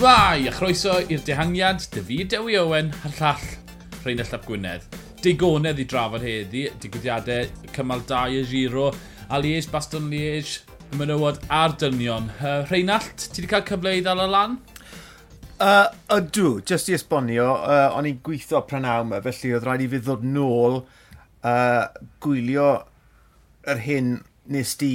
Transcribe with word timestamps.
Shmai! 0.00 0.46
A 0.48 0.52
chroeso 0.56 0.94
i'r 1.12 1.20
dehangiad, 1.20 1.82
David 1.92 2.30
Dewi 2.32 2.54
Owen, 2.56 2.86
a'r 3.04 3.12
llall 3.18 3.42
Rheinald 4.00 4.30
Llap 4.32 4.46
Gwynedd. 4.48 4.96
Digonedd 5.20 5.82
i 5.82 5.84
drafod 5.84 6.24
heddi, 6.24 6.62
digwyddiadau 6.80 7.68
cymal 7.76 8.00
2 8.08 8.38
y 8.38 8.46
giro, 8.48 8.86
a 9.28 9.42
Liege, 9.44 9.68
Baston 9.68 10.08
Liege, 10.08 10.62
y 10.88 10.96
menywod 10.96 11.44
a'r 11.52 11.76
dynion. 11.82 12.32
Uh, 12.38 12.64
Rheinald, 12.70 13.12
ti 13.26 13.42
wedi 13.42 13.52
cael 13.52 13.68
cyfle 13.68 13.92
i 13.98 14.00
ddal 14.00 14.24
y 14.24 14.30
lan? 14.32 14.56
Uh, 15.60 15.92
ydw, 16.16 16.48
jyst 16.64 16.88
i 16.88 16.96
esbonio, 16.96 17.52
uh, 17.60 17.92
o'n 17.92 18.08
i'n 18.08 18.22
gweithio 18.24 18.64
prynhawn 18.70 19.10
yma, 19.10 19.20
felly 19.28 19.52
oedd 19.58 19.68
rhaid 19.68 19.84
i 19.84 19.92
fi 19.92 20.00
ddod 20.00 20.24
nôl 20.24 20.80
uh, 20.80 21.82
gwylio 22.24 22.70
yr 23.68 23.84
hyn 23.84 24.14
nes 24.48 24.78
di 24.80 24.94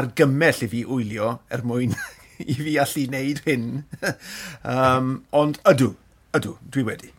argymell 0.00 0.64
i 0.64 0.72
fi 0.72 0.88
wylio 0.88 1.34
er 1.52 1.68
mwyn 1.68 1.92
i 2.52 2.56
fi 2.58 2.76
allu 2.82 3.04
wneud 3.08 3.42
hyn. 3.46 3.68
um, 4.74 5.14
ond 5.36 5.60
ydw, 5.68 5.92
ydw, 6.38 6.54
dwi 6.74 6.86
wedi. 6.86 7.12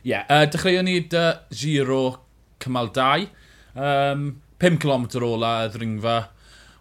Ie, 0.00 0.12
yeah, 0.14 0.28
uh, 0.28 0.46
dechreuwn 0.48 0.88
ni 0.88 0.98
dy 1.12 1.24
giro 1.52 2.02
cymal 2.62 2.92
2. 2.96 3.26
Um, 3.76 4.30
5 4.60 4.80
km 4.82 5.06
ola 5.24 5.54
y 5.64 5.72
ddringfa, 5.72 6.16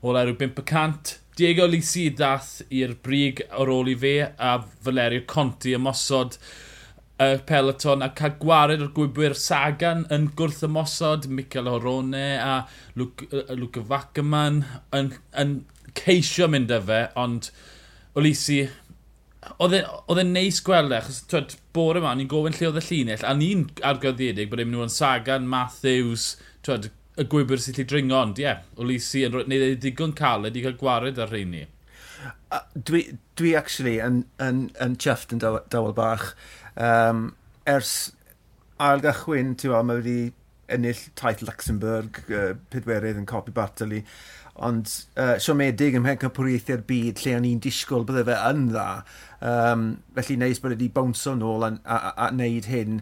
ola 0.03 0.25
rhyw 0.27 0.39
500. 0.39 1.17
Diego 1.39 1.69
Lisi 1.71 2.09
dath 2.11 2.65
i'r 2.75 2.97
brig 2.99 3.45
ar 3.47 3.69
ôl 3.71 3.87
i 3.87 3.95
fe 3.95 4.17
a 4.27 4.57
Valerio 4.83 5.23
Conti 5.27 5.71
ymosod 5.77 6.35
y 7.19 7.29
peloton 7.47 8.03
a 8.03 8.09
cael 8.15 8.35
gwared 8.41 8.83
o'r 8.83 8.91
gwybwyr 8.95 9.35
Sagan 9.39 10.05
yn 10.11 10.29
gwrth 10.39 10.65
ymosod, 10.67 11.29
Michael 11.31 11.67
Horone 11.71 12.25
a 12.43 12.53
Luca 12.99 13.83
Facaman 13.87 14.61
yn, 14.95 15.13
yn 15.39 15.53
ceisio 15.99 16.49
mynd 16.51 16.71
â 16.73 16.81
fe, 16.85 17.01
ond 17.19 17.51
Olisi, 18.19 18.63
e- 18.65 18.69
oedd 19.61 20.19
e'n 20.19 20.31
neis 20.35 20.59
gweld 20.65 20.91
e, 20.91 20.97
achos 20.97 21.21
twed, 21.29 21.55
bore 21.75 22.01
yma, 22.01 22.15
ni'n 22.17 22.29
gofyn 22.31 22.55
lle 22.57 22.71
oedd 22.71 22.79
y 22.81 22.85
llinell, 22.87 23.25
a 23.25 23.33
ni'n 23.37 23.67
argyddedig 23.85 24.49
bod 24.51 24.63
e'n 24.63 24.71
mynd 24.71 24.87
o'n 24.87 24.93
Sagan, 24.93 25.47
Matthews, 25.49 26.31
twed, 26.65 26.89
y 27.19 27.25
gwybr 27.29 27.61
sy'n 27.61 27.77
lli 27.77 27.85
dringo, 27.87 28.17
ond 28.19 28.39
ie, 28.41 28.47
yeah, 28.47 28.63
Olisi, 28.81 29.25
yn 29.27 29.37
neud 29.37 29.65
ei 29.65 29.77
ddigon 29.77 30.15
caled 30.17 30.57
i 30.57 30.63
cael 30.65 30.79
gwared 30.79 31.21
ar 31.21 31.31
rheini. 31.31 31.65
Uh, 32.49 32.63
dwi, 32.73 33.03
dwi 33.37 33.53
actually 33.55 33.99
yn, 34.03 34.23
yn, 34.41 34.65
yn 34.81 34.97
chyfft 34.99 35.35
yn 35.35 35.43
dawel, 35.43 35.93
bach. 35.95 36.31
Um, 36.75 37.29
ers 37.69 37.93
ail 38.81 39.03
gychwyn, 39.03 39.53
ti'n 39.59 39.71
meddwl, 39.71 39.87
mae 39.87 40.01
wedi 40.01 40.17
ennill 40.73 41.03
taith 41.19 41.43
Luxembourg, 41.45 42.21
uh, 42.33 42.53
pedwerydd 42.73 43.21
yn 43.21 43.29
copi 43.29 43.53
Bartoli. 43.55 44.01
Uh, 44.01 44.38
ond 44.65 44.91
uh, 45.15 45.37
siomedig 45.39 45.95
ym 45.95 46.03
mhen 46.03 46.19
cypwriaethu'r 46.19 46.83
byd 46.87 47.21
lle 47.23 47.35
o'n 47.37 47.47
i'n 47.47 47.61
disgwyl 47.63 48.05
bydde 48.07 48.25
fe 48.27 48.37
yn 48.49 48.67
dda. 48.73 48.87
Um, 49.49 49.87
felly 50.17 50.35
neis 50.41 50.59
bod 50.59 50.75
wedi 50.75 50.89
bownso 50.95 51.35
nôl 51.39 51.63
a, 51.63 51.71
a, 51.85 51.97
a, 51.97 52.13
a 52.25 52.29
wneud 52.33 52.67
hyn, 52.71 52.99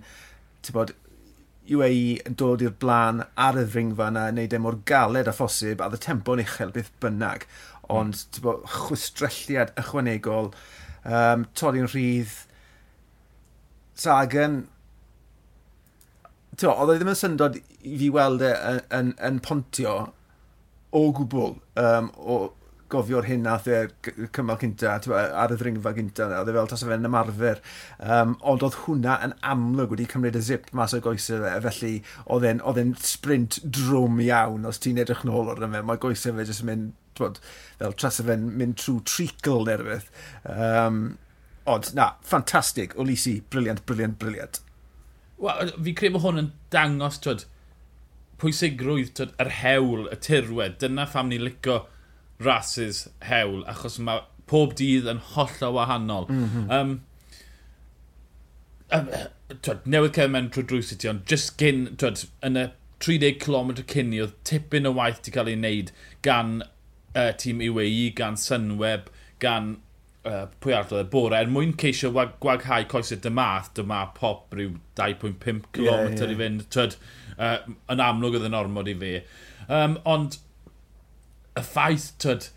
ti'n 0.62 0.78
bod, 0.78 0.94
UAE 1.68 2.20
yn 2.30 2.38
dod 2.40 2.64
i'r 2.64 2.76
blaen 2.80 3.24
ar 3.44 3.58
y 3.60 3.66
ddringfa 3.68 4.12
yna, 4.12 4.28
wneud 4.32 4.54
e 4.56 4.60
mor 4.64 4.78
galed 4.88 5.28
a 5.28 5.34
phosib, 5.36 5.82
a 5.82 5.90
ddy 5.92 6.00
tempo'n 6.06 6.44
uchel 6.44 6.74
beth 6.76 6.94
bynnag. 7.04 7.48
Ond, 7.88 8.14
mm. 8.14 8.34
ti'n 8.36 8.46
bod, 8.46 8.68
chwistrelliad 8.76 9.74
ychwanegol, 9.82 10.52
um, 11.04 11.48
torri'n 11.58 11.90
rhydd, 11.92 12.44
Sagan, 13.98 14.62
ti'n 16.54 16.70
bod, 16.70 16.78
oedd 16.84 16.94
e 16.94 17.00
ddim 17.00 17.12
yn 17.16 17.18
syndod 17.18 17.58
i 17.58 17.98
fi 17.98 18.12
weld 18.14 18.46
e 18.46 18.54
yn, 18.54 18.84
yn, 19.00 19.12
yn 19.26 19.42
pontio, 19.44 19.98
o 20.96 21.04
gwbl 21.16 21.58
um, 21.82 22.12
o 22.18 22.38
gofio'r 22.92 23.26
hyn 23.28 23.44
nath 23.44 23.68
e'r 23.72 23.90
cymal 24.36 24.60
cynta, 24.62 24.94
ar 24.96 25.52
y 25.52 25.58
ddringfa 25.60 25.92
cynta, 25.98 26.28
oedd 26.40 26.52
e 26.52 26.56
fel 26.56 26.70
tas 26.72 26.84
o 26.86 26.90
fe'n 26.90 27.08
ymarfer. 27.10 27.60
Um, 28.00 28.36
ond 28.48 28.64
oedd 28.64 28.78
hwnna 28.86 29.18
yn 29.26 29.34
amlwg 29.52 29.96
wedi 29.96 30.08
cymryd 30.14 30.40
y 30.40 30.44
zip 30.48 30.70
mas 30.78 30.96
o 30.96 31.02
goesau 31.04 31.44
fe, 31.44 31.52
felly 31.68 31.92
oedd 32.32 32.80
e'n 32.80 32.94
sprint 33.04 33.60
drwm 33.64 34.22
iawn 34.24 34.68
os 34.70 34.80
ti'n 34.84 35.02
edrych 35.04 35.26
nôl 35.28 35.52
o'r 35.52 35.66
yma. 35.68 35.84
Mae 35.88 36.02
goesau 36.04 36.38
fe 36.38 36.48
jyst 36.48 36.64
yn 36.64 36.72
mynd, 36.72 36.94
bod, 37.20 37.42
fel 37.82 37.98
tras 38.00 38.22
o 38.22 38.28
fe'n 38.30 38.48
mynd 38.56 38.80
trwy 38.80 39.02
treacle 39.10 39.68
neu 39.68 39.82
rhywbeth. 39.82 40.08
Um, 40.54 41.04
ond 41.68 41.92
na, 41.98 42.14
ffantastig, 42.24 42.96
Olisi, 42.96 43.42
briliant, 43.52 43.84
briliant, 43.90 44.16
briliant. 44.22 44.62
Wel, 45.44 45.76
fi 45.84 45.94
credu 45.98 46.16
bod 46.16 46.24
hwn 46.24 46.44
yn 46.46 46.52
dangos, 46.74 47.20
twyd, 47.22 47.44
pwysigrwydd 48.42 49.14
tyd, 49.18 49.36
yr 49.44 49.52
hewl, 49.62 50.08
y 50.14 50.18
tirwedd. 50.24 50.80
Dyna 50.84 51.08
pham 51.10 51.32
ni'n 51.32 51.46
licio 51.48 51.82
rhasys 52.44 53.06
hewl, 53.26 53.64
achos 53.70 53.98
mae 54.04 54.24
pob 54.50 54.76
dydd 54.80 55.10
yn 55.12 55.22
holl 55.34 55.64
o 55.68 55.72
wahanol. 55.76 56.28
Mm 56.32 56.50
-hmm. 56.50 56.72
um, 56.78 56.94
um, 58.96 59.10
twyd, 59.64 59.88
newydd 59.90 60.16
cael 60.18 60.32
mewn 60.34 60.52
trwy 60.54 60.68
drws 60.70 60.94
i 60.96 61.00
ond 61.12 61.26
just 61.32 61.58
gyn, 61.62 61.88
twyd, 62.00 62.28
yn 62.48 62.62
y 62.64 62.68
30 63.04 63.42
km 63.44 63.74
cyn 63.94 64.14
i, 64.16 64.22
oedd 64.26 64.38
tipyn 64.48 64.90
o 64.90 64.94
waith 64.98 65.20
wedi 65.20 65.36
cael 65.36 65.52
ei 65.52 65.60
wneud 65.60 65.92
gan 66.26 66.56
uh, 66.64 67.34
tîm 67.42 67.62
UAE, 67.66 68.08
gan 68.18 68.40
Sunweb, 68.42 69.12
gan 69.44 69.76
uh, 70.28 70.46
pwy 70.64 70.74
arall 70.76 70.98
oedd 70.98 71.06
e, 71.06 71.12
bore, 71.14 71.38
er 71.40 71.52
mwyn 71.52 71.76
ceisio 71.82 72.12
wag, 72.16 72.36
gwaghau 72.44 72.88
coesau 72.92 73.22
dymath, 73.24 73.70
dyma 73.78 74.04
pop 74.18 74.56
rhyw 74.56 74.76
2.5 75.00 75.70
km 75.76 75.86
yeah, 75.86 76.10
yeah. 76.10 76.34
i 76.34 76.40
fynd. 76.42 76.66
Twyd, 76.74 76.98
uh, 77.38 77.58
yn 77.94 78.04
amlwg 78.04 78.40
oedd 78.40 78.50
yn 78.50 78.58
ormod 78.58 78.92
i 78.92 78.98
fi. 78.98 79.14
Um, 79.68 79.98
ond 80.08 80.40
y 81.58 81.64
ffaith, 81.66 82.12
tyd, 82.22 82.52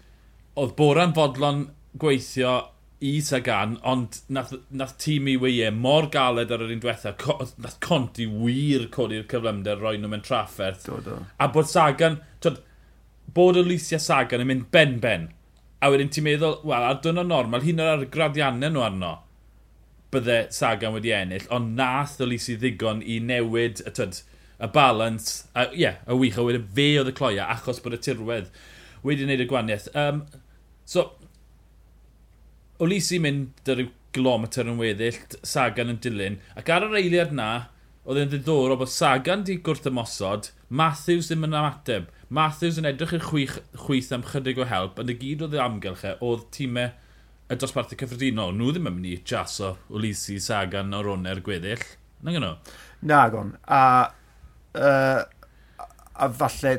oedd 0.61 0.77
Bora'n 0.79 1.15
fodlon 1.17 1.69
gweithio 2.01 2.59
i 3.01 3.15
Sagan, 3.25 3.79
ond 3.83 4.19
nath, 4.29 4.53
nath 4.77 4.97
tîm 5.01 5.29
i 5.33 5.37
weie 5.41 5.71
mor 5.73 6.11
galed 6.13 6.51
ar 6.53 6.65
yr 6.67 6.75
un 6.75 6.83
diwetha, 6.83 7.15
co, 7.21 7.39
nath 7.65 7.79
Conti 7.81 8.27
wir 8.29 8.91
codi'r 8.93 9.25
cyflymder 9.31 9.81
roi 9.81 9.95
nhw 9.97 10.11
mewn 10.13 10.25
trafferth. 10.27 10.85
Do, 10.85 10.99
do. 11.07 11.17
A 11.41 11.49
bod 11.53 11.71
Sagan, 11.71 12.19
tyd, 12.45 12.61
bod 13.33 13.57
Alicia 13.57 14.01
Sagan 14.03 14.45
yn 14.45 14.51
mynd 14.51 14.69
ben-ben, 14.75 15.31
a 15.81 15.89
wedyn 15.89 16.13
ti'n 16.13 16.27
meddwl, 16.29 16.59
wel, 16.69 16.89
ar 16.91 17.01
dwrnod 17.01 17.31
normal, 17.31 17.65
hyn 17.65 17.81
ar 17.81 18.05
graddiannau 18.13 18.75
nhw 18.75 18.85
arno, 18.85 19.15
bydde 20.13 20.41
Sagan 20.53 20.93
wedi 20.99 21.15
ennill, 21.17 21.49
ond 21.57 21.73
nath 21.81 22.21
Alicia 22.21 22.61
ddigon 22.61 23.01
i 23.01 23.17
newid, 23.25 23.81
y 23.89 23.95
tyd, 23.97 24.21
y 24.61 24.69
balans, 24.75 25.31
a 25.55 25.67
ie, 25.71 25.87
yeah, 25.87 26.03
y 26.07 26.19
wych, 26.21 26.39
a 26.39 26.45
wedyn 26.45 26.69
fe 26.77 26.91
oedd 27.01 27.11
y 27.13 27.17
cloia, 27.17 27.49
achos 27.55 27.81
bod 27.83 27.97
y 27.97 28.03
tirwedd 28.05 28.53
wedi 29.07 29.25
wneud 29.25 29.45
y 29.45 29.49
gwaniaeth. 29.49 29.89
Um, 29.97 30.25
so, 30.85 31.11
Olisi 32.81 33.19
mynd 33.21 33.59
dy 33.67 33.75
ryw 33.77 33.89
gilometr 34.17 34.69
yn 34.71 34.79
weddill, 34.81 35.19
Sagan 35.47 35.93
yn 35.93 36.01
dilyn, 36.03 36.39
ac 36.57 36.71
ar 36.73 36.87
yr 36.87 36.97
eiliad 37.01 37.35
na, 37.37 37.51
oedd 38.07 38.23
e'n 38.23 38.31
ddiddorol 38.33 38.79
bod 38.81 38.93
Sagan 38.93 39.45
di 39.47 39.59
gwrth 39.61 39.89
ymosod, 39.91 40.49
Matthews 40.73 41.29
ddim 41.29 41.45
yn 41.49 41.57
ymateb. 41.61 42.09
Matthews 42.33 42.79
yn 42.81 42.89
edrych 42.89 43.13
i'r 43.17 43.27
chwych, 43.27 43.57
chwyth 43.85 44.13
am 44.17 44.25
chydig 44.27 44.61
o 44.63 44.67
help, 44.71 45.01
ond 45.03 45.13
y 45.13 45.17
gyd 45.21 45.45
oedd 45.45 45.57
y 45.59 45.61
amgylch 45.63 46.07
e, 46.09 46.15
oedd 46.25 46.47
tîmau 46.55 46.93
y 47.51 47.59
dosbarthu 47.59 47.99
cyffredinol. 48.01 48.55
Nhw 48.57 48.73
ddim 48.73 48.89
yn 48.89 48.97
mynd 48.97 49.11
i 49.11 49.17
jaso 49.27 49.75
Olisi 49.91 50.39
Sagan 50.43 50.95
o'r 50.97 51.11
onau'r 51.17 51.43
gweddill. 51.45 51.85
Na 52.25 52.35
gynno? 52.35 52.55
Na 53.11 53.25
gon. 53.33 53.53
A 53.67 53.83
uh, 54.79 55.23
a 56.21 56.29
falle, 56.43 56.75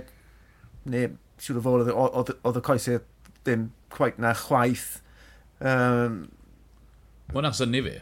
neu 0.91 1.11
siwr 1.41 1.59
o 1.59 1.65
fod, 1.65 1.91
oedd 1.91 2.59
y 2.59 2.63
coesau 2.65 3.01
ddim 3.41 3.69
quite 3.93 4.21
na 4.21 4.33
chwaith. 4.37 5.01
Um, 5.59 6.23
Wel, 7.33 7.47
syni 7.55 7.81
fi. 7.85 7.99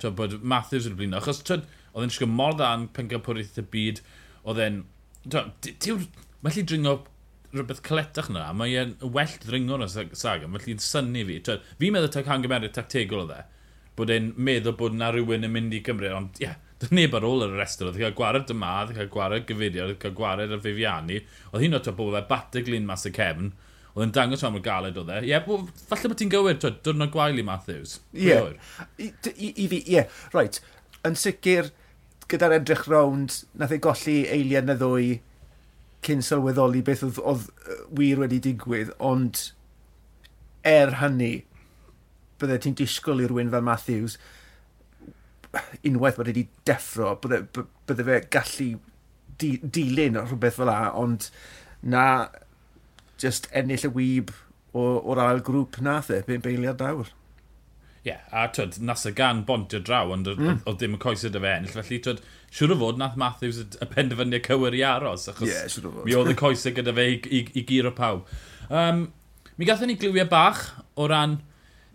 Tio, 0.00 0.10
bod 0.16 0.40
Matthews 0.42 0.88
yn 0.90 0.96
blino. 0.98 1.20
Achos, 1.20 1.42
tio, 1.46 1.60
oedd 1.92 2.06
e'n 2.06 2.14
siŵr 2.14 2.30
mor 2.30 2.56
dda 2.58 2.72
yn 2.78 2.88
pencampwriaeth 2.96 3.60
y 3.62 3.66
byd, 3.74 4.02
oedd 4.44 4.62
e'n... 4.64 4.82
Tiw, 5.30 6.00
mae 6.44 6.54
lli 6.54 6.64
dringo 6.66 7.00
rhywbeth 7.50 7.82
coletach 7.86 8.30
na, 8.30 8.46
mae 8.56 8.76
e'n 8.78 8.96
well 9.02 9.36
dringo 9.42 9.78
na 9.80 9.88
saga, 9.90 10.48
mae 10.48 10.62
lli'n 10.64 10.82
syni 10.82 11.24
fi. 11.28 11.38
Tio, 11.46 11.58
fi'n 11.80 11.96
meddwl 11.96 12.12
ta'n 12.14 12.26
cangymeriad 12.28 12.74
tactegol 12.76 13.24
o 13.24 13.28
dde, 13.30 13.40
bod 13.98 14.12
e'n 14.14 14.32
meddwl 14.38 14.76
bod 14.78 14.96
na 14.96 15.10
rhywun 15.14 15.46
yn 15.48 15.54
mynd 15.54 15.76
i 15.76 15.82
Gymru, 15.86 16.12
ond, 16.16 16.38
ie, 16.42 16.48
yeah, 16.48 16.58
Dwi'n 16.80 16.96
neb 16.96 17.16
ar 17.16 17.26
ôl 17.28 17.44
yr 17.44 17.58
restr, 17.60 17.90
oedd 17.90 17.98
cael 18.00 18.14
gwared 18.16 18.46
dyma, 18.48 18.70
oedd 18.84 18.94
cael 18.96 19.10
gwared 19.12 19.44
gyfeiriad, 19.48 19.90
oedd 19.90 19.98
cael 20.00 20.14
gwared 20.16 20.54
ar 20.54 20.62
Fifiani. 20.64 21.18
Oedd 21.50 21.64
hi'n 21.66 21.76
o'r 21.76 21.96
bod 21.98 22.14
fe 22.16 22.22
batau 22.30 22.64
glin 22.64 22.86
mas 22.88 23.04
y 23.04 23.12
cefn, 23.16 23.50
oedd 23.92 24.06
yn 24.06 24.14
dangos 24.16 24.44
am 24.48 24.56
y 24.56 24.62
galed 24.64 24.96
oedd 24.96 25.12
e. 25.12 25.18
Ie, 25.26 25.34
yeah, 25.34 25.44
falle 25.90 26.12
bod 26.12 26.20
ti'n 26.22 26.32
gywir, 26.32 26.56
twyd, 26.62 26.78
dwrnod 26.86 27.12
gwael 27.12 27.42
i 27.42 27.44
Matthews. 27.44 27.98
Ie, 28.16 28.30
yeah. 28.30 28.78
I, 28.96 29.10
i, 29.34 29.50
i 29.50 29.68
fi, 29.68 29.82
ie, 29.82 29.98
yeah. 29.98 30.22
right. 30.32 30.60
Yn 31.04 31.18
sicr, 31.20 31.68
gyda'r 32.32 32.56
edrych 32.60 32.86
rownd, 32.88 33.42
nath 33.60 33.76
ei 33.76 33.82
golli 33.82 34.16
eiliad 34.32 34.68
na 34.68 34.78
ddwy 34.80 35.18
cyn 36.06 36.24
sylweddoli 36.24 36.80
beth 36.86 37.04
oedd, 37.04 37.20
oedd 37.20 37.48
wir 37.96 38.24
wedi 38.24 38.40
digwydd, 38.48 38.92
ond 39.04 39.50
er 40.66 40.96
hynny, 41.00 41.32
byddai 42.40 42.60
ti'n 42.64 42.76
disgwyl 42.78 43.20
i 43.20 43.28
rhywun 43.28 43.52
fel 43.52 43.66
Matthews, 43.66 44.16
unwaith 45.86 46.18
bod 46.20 46.30
wedi 46.30 46.46
deffro, 46.68 47.16
bydde, 47.22 47.64
bydde 47.88 48.06
fe 48.06 48.20
gallu 48.36 48.68
di, 49.40 49.54
dilyn 49.62 50.18
rhywbeth 50.20 50.60
fel 50.60 50.70
la, 50.70 50.78
ond 50.96 51.30
na 51.82 52.04
just 53.20 53.48
ennill 53.56 53.88
y 53.88 53.92
wyb 53.94 54.34
o'r 54.76 55.20
ail 55.22 55.42
grŵp 55.44 55.80
nath 55.84 56.12
e, 56.14 56.20
be'n 56.26 56.44
beiliad 56.44 56.78
dawr. 56.80 57.10
Ie, 58.00 58.14
yeah, 58.14 58.20
a 58.32 58.46
twyd, 58.48 58.78
nas 58.86 59.02
y 59.04 59.12
gan 59.12 59.42
bontio 59.44 59.80
draw, 59.84 60.12
ond 60.14 60.30
mm. 60.30 60.62
oedd 60.64 60.78
ddim 60.80 60.94
yn 60.96 61.02
coesio 61.02 61.28
dy 61.32 61.42
fe 61.42 61.50
ennill. 61.52 61.74
Felly, 61.74 61.98
twyd, 62.06 62.22
siwr 62.54 62.72
o 62.72 62.78
fod 62.80 63.00
nath 63.00 63.18
Matthews 63.20 63.58
y 63.60 63.88
penderfyniau 63.90 64.44
cywir 64.46 64.76
i 64.78 64.84
aros, 64.88 65.26
achos 65.28 65.50
yeah, 65.50 65.66
fod. 65.68 66.04
mi 66.06 66.16
oedd 66.16 66.32
y 66.32 66.36
coesau 66.38 66.72
gyda 66.76 66.94
fe 66.96 67.06
i, 67.10 67.18
i, 67.28 67.42
i 67.60 67.66
gyr 67.68 67.90
o 67.90 67.92
pawb. 67.96 68.30
Um, 68.70 69.08
mi 69.60 69.68
gathon 69.68 69.92
ni 69.92 69.98
gliwiau 70.00 70.30
bach 70.30 70.62
o 70.96 71.10
ran, 71.10 71.40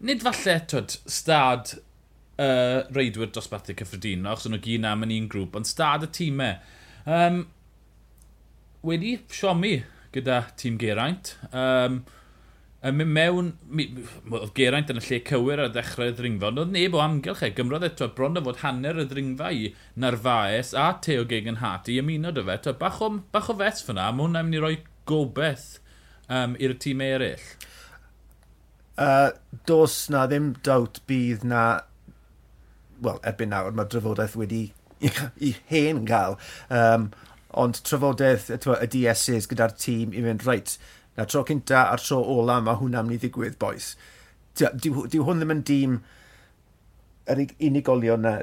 nid 0.06 0.22
falle, 0.26 0.60
twyd, 0.70 1.00
stad 1.10 1.78
uh, 2.42 2.84
reidwyr 2.96 3.32
dosbarthu 3.36 3.76
cyffredinol, 3.80 4.34
achos 4.34 4.52
nhw 4.52 4.62
gyn 4.64 4.88
am 4.90 5.06
yn 5.08 5.16
un 5.20 5.30
grŵp, 5.32 5.58
ond 5.60 5.70
stad 5.70 6.08
y 6.08 6.12
tîmau. 6.20 6.60
Um, 7.06 7.44
wedi 8.86 9.18
siomi 9.32 9.80
gyda 10.16 10.46
tîm 10.60 10.78
Geraint. 10.82 11.36
Um, 11.52 12.04
mewn, 12.86 13.54
oedd 14.30 14.52
Geraint 14.58 14.92
yn 14.94 15.00
y 15.02 15.04
lle 15.08 15.20
cywir 15.26 15.62
ar 15.64 15.72
ddechrau 15.74 16.12
y 16.12 16.16
ddringfa, 16.16 16.52
ond 16.52 16.62
oedd 16.62 16.74
neb 16.76 16.98
o 16.98 17.02
amgylch 17.02 17.42
e, 17.48 17.50
gymrodd 17.58 17.88
eto 17.88 18.12
bron 18.14 18.38
o 18.38 18.44
fod 18.46 18.62
hanner 18.62 19.00
y 19.02 19.08
ddringfa 19.10 19.50
i 19.56 19.72
Narfaes 20.02 20.76
a 20.78 20.92
Teo 21.02 21.26
Gegan 21.30 21.64
Hat 21.64 21.90
i 21.90 21.98
ymuno 22.02 22.34
dy 22.36 22.44
fe, 22.46 22.60
to, 22.62 22.76
bach, 22.78 23.02
o, 23.02 23.10
bach 23.34 23.50
o 23.50 23.58
fes 23.58 23.82
fyna, 23.88 24.12
mae 24.14 24.28
hwnna'n 24.28 24.52
mynd 24.52 24.60
i 24.60 24.62
roi 24.62 24.76
gobeith 25.10 25.80
um, 26.30 26.54
i'r 26.62 26.78
tîm 26.82 27.02
eraill. 27.06 27.50
Uh, 29.02 29.34
dos 29.68 30.06
na 30.14 30.28
ddim 30.30 30.54
dawt 30.64 31.02
bydd 31.10 31.44
na 31.50 31.66
wel, 33.04 33.22
erbyn 33.28 33.52
nawr, 33.54 33.76
mae 33.76 33.90
drafodaeth 33.92 34.36
wedi 34.40 34.66
i 35.06 35.54
hen 35.72 36.04
gael. 36.08 36.38
Um, 36.74 37.10
ond 37.56 37.80
trafodaeth 37.88 38.50
y 38.52 38.90
DSs 38.92 39.48
gyda'r 39.52 39.76
tîm 39.80 40.16
i 40.16 40.24
fynd, 40.26 40.46
reit, 40.48 40.76
na 41.16 41.28
tro 41.30 41.46
cynta 41.48 41.86
a'r 41.92 42.04
tro 42.04 42.20
ola 42.36 42.60
mae 42.64 42.80
hwnna'n 42.80 43.08
mynd 43.08 43.20
i 43.20 43.24
ddigwydd, 43.24 43.58
boes. 43.62 43.94
Dyw, 44.60 45.06
dyw 45.12 45.28
hwn 45.28 45.42
ddim 45.42 45.54
yn 45.56 45.64
dîm 45.68 45.98
yr 47.32 47.42
unigolion 47.68 48.22
na 48.22 48.34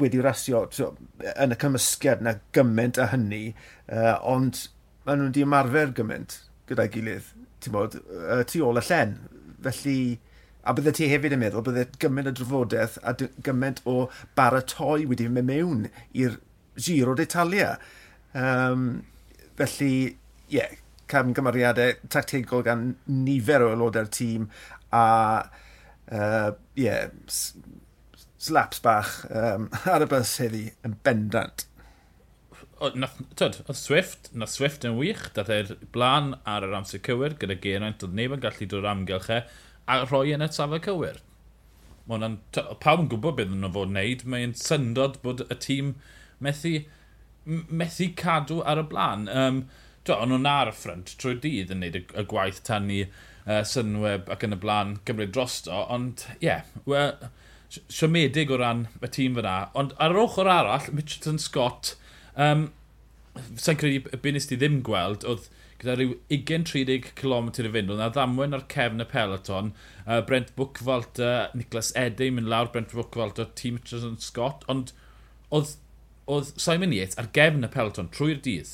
wedi 0.00 0.22
rasio 0.24 0.64
twa, 0.72 0.92
yn 1.34 1.52
y 1.52 1.58
cymysgedd 1.60 2.22
na 2.24 2.36
gymaint 2.56 3.00
a 3.02 3.10
hynny, 3.12 3.50
uh, 3.92 4.14
ond 4.24 4.66
maen 5.06 5.20
nhw'n 5.20 5.34
di 5.36 5.44
ymarfer 5.44 5.92
gymaint 5.96 6.38
gyda'i 6.70 6.90
gilydd, 6.94 7.34
ti'n 7.62 7.74
bod, 7.74 7.98
uh, 8.06 8.40
tu 8.48 8.62
ôl 8.66 8.80
y 8.80 8.84
llen. 8.86 9.18
Felly, 9.66 9.98
A 10.66 10.74
bydde 10.74 10.94
ti 10.98 11.10
hefyd 11.10 11.36
yn 11.36 11.42
meddwl, 11.44 11.64
bydde 11.66 11.86
gymaint 12.02 12.30
o 12.30 12.34
drafodaeth 12.34 12.96
a 13.06 13.14
gymaint 13.46 13.82
o 13.86 14.08
baratoi 14.38 15.06
wedi 15.06 15.28
mynd 15.30 15.50
mewn 15.50 15.84
i'r 16.18 16.40
Giro 16.76 17.14
d'Italia. 17.16 17.76
Um, 18.36 19.04
felly, 19.56 19.92
ie, 20.50 20.58
yeah, 20.58 20.74
cam 21.06 21.30
camgymariadau 21.30 21.94
tactegol 22.10 22.64
gan 22.66 22.88
nifer 23.06 23.62
o 23.64 23.70
aelodau'r 23.72 24.10
tîm 24.12 24.48
a, 24.94 25.04
uh, 26.10 26.50
yeah, 26.74 27.08
slaps 28.38 28.82
bach 28.82 29.14
um, 29.30 29.70
ar 29.94 30.04
y 30.04 30.10
bus 30.10 30.36
heddi 30.42 30.66
yn 30.86 30.98
bendant. 31.06 31.66
Tyd, 32.76 33.62
oedd 33.64 33.78
Swift, 33.78 34.28
na 34.36 34.48
Swift 34.50 34.84
yn 34.84 34.98
wych, 34.98 35.30
dath 35.36 35.48
e'r 35.52 35.70
blaen 35.94 36.34
ar 36.44 36.66
yr 36.66 36.74
amser 36.76 37.00
cywir 37.06 37.38
gyda 37.40 37.56
Geraint, 37.62 38.02
oedd 38.04 38.18
neb 38.18 38.34
yn 38.36 38.42
gallu 38.42 38.68
dod 38.68 38.88
amgylch 38.90 39.30
e 39.32 39.40
a 39.86 40.02
rhoi 40.04 40.34
yn 40.34 40.44
y 40.44 40.50
tafod 40.50 40.84
cywir. 40.86 41.22
Mae. 42.10 42.36
Pawb 42.82 43.02
yn 43.02 43.10
gwybod 43.10 43.38
beth 43.38 43.50
nhw'n 43.52 43.74
fod 43.74 43.90
wneud. 43.90 44.26
Mae'n 44.30 44.54
syndod 44.58 45.18
bod 45.24 45.42
y 45.46 45.58
tîm 45.62 45.94
methu, 46.42 46.76
methu 47.46 48.12
cadw 48.18 48.62
ar 48.66 48.82
y 48.82 48.86
blaen. 48.92 49.26
Um, 49.32 49.66
Ond 50.06 50.30
nhw'n 50.30 50.46
ar 50.46 50.68
y 50.70 50.74
ffrant 50.76 51.16
trwy 51.18 51.34
dydd 51.42 51.72
yn 51.74 51.80
neud 51.82 51.96
y, 51.98 52.04
y 52.14 52.22
gwaith 52.30 52.60
tan 52.66 52.84
ni 52.86 53.00
uh, 53.06 53.64
synweb 53.66 54.28
ac 54.30 54.44
yn 54.46 54.54
y 54.54 54.58
blaen 54.62 54.92
gymryd 55.08 55.32
drosto. 55.34 55.80
Ond, 55.90 56.22
ie, 56.36 56.46
yeah, 56.46 56.68
well, 56.86 57.30
siomedig 57.90 58.52
o 58.54 58.60
ran 58.60 58.84
y 59.00 59.10
tîm 59.10 59.34
fyna. 59.38 59.56
Ond 59.74 59.96
ar 59.98 60.14
yr 60.14 60.22
ochr 60.22 60.50
arall, 60.50 60.86
Mitchelton 60.94 61.42
Scott, 61.42 61.96
um, 62.38 62.68
sa'n 63.58 63.80
credu 63.80 64.14
y 64.14 64.34
nes 64.36 64.46
ti 64.46 64.58
ddim 64.60 64.78
gweld, 64.86 65.26
oedd 65.26 65.50
gyda 65.80 65.96
rhyw 65.98 66.14
20-30 66.32 67.10
km 67.18 67.50
i 67.50 67.72
fynd. 67.74 67.90
Oedd 67.92 68.00
na 68.00 68.08
ddamwen 68.12 68.56
ar 68.56 68.64
cefn 68.72 69.04
y 69.04 69.08
peloton. 69.10 69.72
Uh, 70.04 70.20
Brent 70.28 70.54
Bwcfalt, 70.58 71.20
uh, 71.22 71.50
Nicholas 71.58 71.92
Edey, 71.98 72.32
mynd 72.32 72.50
lawr 72.52 72.70
Brent 72.72 72.94
Bwcfalt 72.94 73.42
o'r 73.42 73.52
tîm 73.58 73.80
Richardson 73.80 74.16
Scott. 74.22 74.64
Ond 74.72 74.94
oedd, 75.54 75.76
oedd 76.30 76.54
Simon 76.60 76.94
Yates 76.96 77.18
ar 77.20 77.30
gefn 77.36 77.66
y 77.66 77.72
peloton 77.72 78.10
trwy'r 78.14 78.40
dydd. 78.44 78.72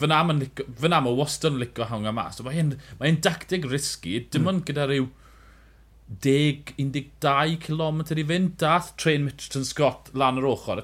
Fyna 0.00 0.20
am, 0.24 1.06
o 1.06 1.16
wastad 1.18 1.54
yn 1.54 1.60
licio 1.62 1.86
hawnga 1.90 2.14
mas. 2.14 2.40
Mae 2.42 2.56
hyn, 2.58 2.72
mae 3.00 3.12
hyn 3.12 3.20
dactig 3.24 3.68
risgi. 3.70 4.18
dim 4.26 4.44
mm. 4.44 4.52
ond 4.52 4.64
gyda 4.68 4.88
rhyw 4.90 5.10
10-12 6.24 7.58
km 7.64 8.00
i 8.04 8.24
fynd, 8.28 8.56
dath 8.60 8.94
Train 9.00 9.24
Mitchelton 9.26 9.66
Scott 9.66 10.10
lan 10.14 10.40
yr 10.40 10.48
ochr. 10.50 10.82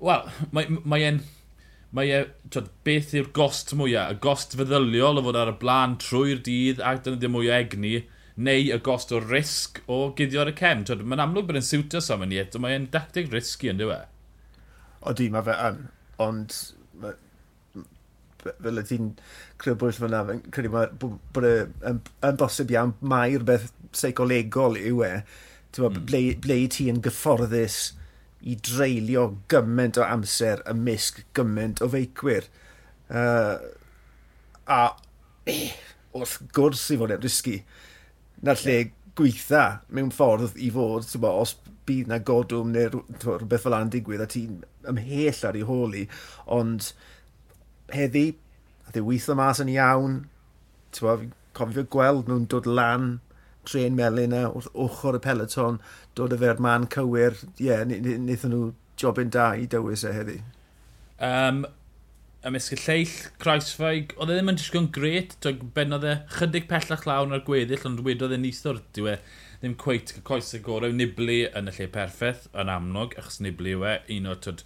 Wel, 0.00 0.28
mae'n... 0.54 0.78
mae, 0.82 0.84
mae 0.94 1.08
mae 1.94 2.10
e, 2.10 2.20
twyd, 2.52 2.70
beth 2.86 3.14
yw'r 3.14 3.30
gost 3.36 3.74
mwyaf? 3.78 4.14
Y 4.14 4.20
gost 4.24 4.56
feddyliol 4.58 5.20
o 5.20 5.24
fod 5.28 5.38
ar 5.38 5.52
y 5.52 5.56
blaen 5.60 5.96
trwy'r 6.02 6.42
dydd 6.46 6.82
ac 6.82 7.04
dyna 7.04 7.20
ddim 7.20 7.34
mwy 7.36 7.50
o 7.50 7.56
egni, 7.56 7.94
neu 8.48 8.70
y 8.74 8.78
gost 8.88 9.14
o 9.14 9.20
risg 9.22 9.78
o 9.86 10.00
guddio 10.18 10.42
ar 10.42 10.50
y 10.50 10.56
cem. 10.58 10.82
Mae'n 11.02 11.22
amlwg 11.26 11.50
bod 11.50 11.60
yn 11.60 11.66
siwtio 11.66 12.02
sam 12.02 12.24
yn 12.26 12.34
ond 12.34 12.42
eto, 12.42 12.62
mae'n 12.62 12.90
dactig 12.94 13.30
risgi 13.32 13.70
yn 13.70 13.82
dweud. 13.82 14.10
O 15.04 15.14
di, 15.14 15.28
mae 15.30 15.46
fe 15.46 15.54
yn, 15.68 15.80
ond 16.24 16.58
ma, 17.00 17.14
fel 18.44 18.80
y 18.80 18.86
ti'n 18.88 19.10
creu 19.62 19.78
bwys 19.78 20.00
fyna, 20.02 20.24
fe'n 20.28 20.44
credu 20.54 20.72
bod 20.74 21.46
e 21.46 21.56
yn 21.84 22.38
bosib 22.40 22.72
iawn, 22.74 22.96
mae'r 23.06 23.44
beth 23.46 23.70
seicolegol 23.94 24.80
yw 24.80 25.04
e, 25.06 25.12
hmm. 25.78 26.00
ble, 26.08 26.24
ble 26.42 26.64
ti 26.72 26.88
yn 26.90 27.04
gyfforddus, 27.04 27.84
mm 27.92 28.03
i 28.44 28.56
dreulio 28.60 29.28
gymaint 29.52 29.98
o 30.00 30.04
amser 30.04 30.62
ymysg 30.70 31.22
gymaint 31.36 31.80
o 31.84 31.88
feicwyr. 31.92 32.48
Uh, 33.08 33.56
a 34.68 34.80
eh, 35.48 35.72
wrth 36.16 36.38
gwrs 36.56 36.84
i 36.92 36.98
fod 37.00 37.14
yn 37.16 37.24
risgu, 37.24 37.58
na'r 38.44 38.60
lle 38.64 38.76
gweitha 39.16 39.64
mewn 39.94 40.12
ffordd 40.14 40.58
i 40.60 40.70
fod, 40.74 41.08
bo, 41.22 41.32
os 41.42 41.54
bydd 41.88 42.08
na 42.10 42.20
godwm 42.24 42.72
neu 42.74 42.88
rhywbeth 42.92 43.66
fel 43.66 43.76
yna'n 43.76 43.92
digwydd 43.92 44.24
a 44.24 44.28
ti'n 44.30 44.62
ymhell 44.90 45.42
ar 45.48 45.58
ei 45.58 45.66
holi, 45.68 46.06
ond 46.58 46.92
heddi, 47.92 48.26
a 48.84 48.92
ddi 48.92 49.04
weithio 49.04 49.36
mas 49.38 49.60
yn 49.64 49.72
iawn, 49.74 50.22
ti'n 50.96 51.30
cofio 51.54 51.84
gweld 51.92 52.30
nhw'n 52.30 52.48
dod 52.50 52.68
lan 52.68 53.18
tren 53.68 53.96
melun 53.96 54.34
wrth 54.36 54.70
ochr 54.86 55.18
y 55.18 55.22
peleton, 55.24 55.78
dod 56.18 56.34
y 56.34 56.40
fer 56.40 56.60
man 56.62 56.88
cywir, 56.92 57.38
ie, 57.58 57.68
yeah, 57.68 57.86
wnaethon 57.86 58.54
nhw 58.54 58.66
jobyn 59.00 59.32
da 59.34 59.52
i 59.58 59.66
dywys 59.70 60.04
e 60.06 60.12
heddi. 60.14 60.36
Um, 61.24 61.64
ymysg 62.44 62.76
y 62.76 62.80
lleill, 62.82 63.14
Croesfaig, 63.40 64.12
oedd 64.18 64.30
e 64.30 64.36
ddim 64.36 64.52
yn 64.52 64.60
disgwyl 64.60 64.84
yn 64.84 64.92
gret, 64.94 65.34
bennodd 65.76 66.04
e 66.06 66.14
chydig 66.36 66.68
pellach 66.70 67.06
lawn 67.08 67.34
ar 67.34 67.42
gweddill, 67.46 67.86
ond 67.88 68.04
wedodd 68.06 68.34
e 68.36 68.40
nithwr, 68.40 68.82
diwe, 68.96 69.16
ddim 69.62 69.76
cweit 69.80 70.12
coesau 70.28 70.60
gorau, 70.64 70.92
Nibli 70.92 71.44
yn 71.48 71.72
y 71.72 71.76
lle 71.78 71.88
perffaith, 71.94 72.46
yn 72.60 72.72
amlwg, 72.72 73.16
achos 73.20 73.40
Nibli 73.44 73.72
yw 73.78 73.86
e, 73.88 73.94
un 74.18 74.28
o, 74.28 74.36
tyd, 74.44 74.64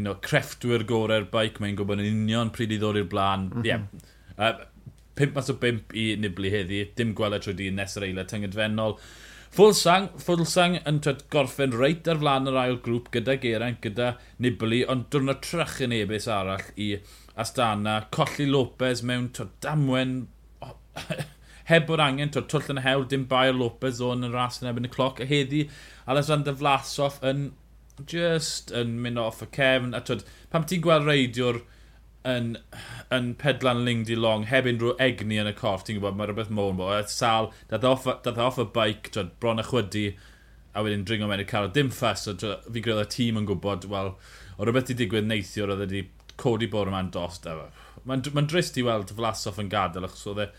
un 0.00 0.08
o 0.08 0.16
crefftwyr 0.24 0.86
gorau'r 0.88 1.28
baic, 1.32 1.60
mae'n 1.60 1.76
gwybod 1.78 2.00
yn 2.00 2.22
union 2.24 2.52
pryd 2.56 2.72
i 2.72 2.80
ddod 2.80 3.02
i'r 3.02 3.10
blaen. 3.12 3.50
Mm 3.50 3.60
-hmm. 3.60 3.68
yeah. 3.68 3.84
uh, 4.40 4.66
pimp 5.20 5.36
mas 5.36 5.52
o 5.52 5.58
bimp 5.60 5.92
i 5.92 6.14
Nibli 6.16 6.52
heddi, 6.54 6.84
dim 6.96 7.12
gweld 7.18 7.36
e 7.36 7.42
trwy 7.44 7.58
dyn 7.58 7.76
nes 7.76 7.98
yr 8.00 8.08
eilad 8.08 8.30
tyngedfennol. 8.32 8.96
Fulsang, 9.50 10.04
Fulsang 10.22 10.76
yn 10.86 11.00
twyd 11.02 11.24
gorffen 11.34 11.72
reit 11.74 12.06
ar 12.10 12.20
flaen 12.20 12.46
yr 12.46 12.58
ail 12.60 12.76
grŵp 12.84 13.08
gyda 13.16 13.34
Geraint, 13.42 13.80
gyda 13.82 14.12
Nibli, 14.38 14.84
ond 14.86 15.08
diwrnod 15.10 15.40
trach 15.42 15.80
yn 15.82 15.94
ebys 15.96 16.28
arall 16.30 16.68
i 16.78 16.92
Astana. 17.34 17.96
Colli 18.14 18.46
Lopez 18.46 19.02
mewn 19.02 19.26
twyd 19.34 19.50
damwen 19.66 20.14
heb 21.70 21.88
bod 21.88 22.02
angen 22.04 22.30
twyd 22.30 22.46
twll 22.52 22.70
yn 22.76 22.78
y 22.78 22.84
hewl, 22.84 23.08
dim 23.10 23.26
bai 23.32 23.48
o 23.50 23.56
Lopez 23.56 23.98
o 23.98 24.12
yn 24.14 24.28
y 24.28 24.30
ras 24.30 24.60
yn 24.62 24.70
ebyn 24.70 24.86
y 24.86 24.92
cloc. 24.94 25.18
A 25.18 25.26
heddi 25.26 25.64
Alexander 26.06 26.54
Vlasov 26.62 27.18
yn 27.26 27.48
just 28.06 28.70
yn 28.70 29.00
mynd 29.02 29.18
off 29.18 29.42
y 29.42 29.50
cefn. 29.58 29.98
A 29.98 30.04
twyd, 30.06 30.22
pam 30.54 30.62
ti'n 30.62 30.86
gweld 30.86 31.10
reidiwr 31.10 31.64
yn, 32.28 32.56
yn 33.14 33.30
pedlan 33.40 33.84
ling 33.86 34.04
di 34.08 34.16
Long 34.16 34.44
heb 34.50 34.68
unrhyw 34.68 34.96
egni 35.00 35.38
yn 35.40 35.48
y 35.48 35.54
corff, 35.56 35.86
ti'n 35.86 35.98
gwybod, 35.98 36.18
mae 36.18 36.28
rhywbeth 36.28 36.52
môn 36.52 36.78
bo. 36.78 36.90
Sal, 37.08 37.50
dath 37.70 37.86
e 37.86 37.90
off, 37.90 38.08
dath 38.24 38.38
e 38.38 38.44
off 38.44 38.60
y 38.60 38.66
bike, 38.74 39.12
twyd, 39.14 39.32
bron 39.40 39.62
y 39.62 39.66
chwydi, 39.66 40.06
a 40.74 40.84
wedyn 40.84 41.04
dringo 41.06 41.28
mewn 41.30 41.42
i 41.42 41.48
cael 41.48 41.70
dim 41.74 41.90
ffas, 41.94 42.26
so 42.28 42.36
fi 42.36 42.82
gwybod 42.84 43.04
y 43.06 43.10
tîm 43.14 43.40
yn 43.40 43.48
gwybod, 43.48 43.88
wel, 43.90 44.12
o 44.56 44.66
rhywbeth 44.66 44.92
i 44.92 44.98
digwydd 45.00 45.28
neithiwr 45.30 45.74
oedd 45.74 45.84
wedi 45.86 46.04
codi 46.40 46.68
bore 46.70 46.92
yma'n 46.92 47.12
dost. 47.14 47.48
Mae'n 48.08 48.28
ma 48.36 48.44
drist 48.48 48.78
i 48.80 48.84
weld 48.86 49.12
Flasoff 49.16 49.60
yn 49.60 49.72
gadael, 49.72 50.06
achos 50.08 50.28
oedd 50.30 50.44
e, 50.44 50.50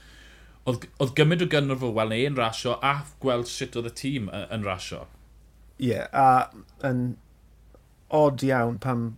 oedd 0.69 1.15
gymryd 1.17 1.45
o 1.45 1.49
gynnwyr 1.49 1.79
fo 1.81 1.93
wel 1.95 2.13
neu'n 2.13 2.37
rasio 2.37 2.77
a 2.85 2.99
gweld 3.23 3.49
sut 3.49 3.77
oedd 3.79 3.89
y 3.89 3.95
tîm 4.01 4.29
yn 4.43 4.65
rasio. 4.67 5.05
Ie, 5.81 5.93
yeah, 5.93 6.09
a 6.13 6.87
yn 6.89 7.15
od 8.13 8.43
iawn 8.45 8.77
pam 8.83 9.11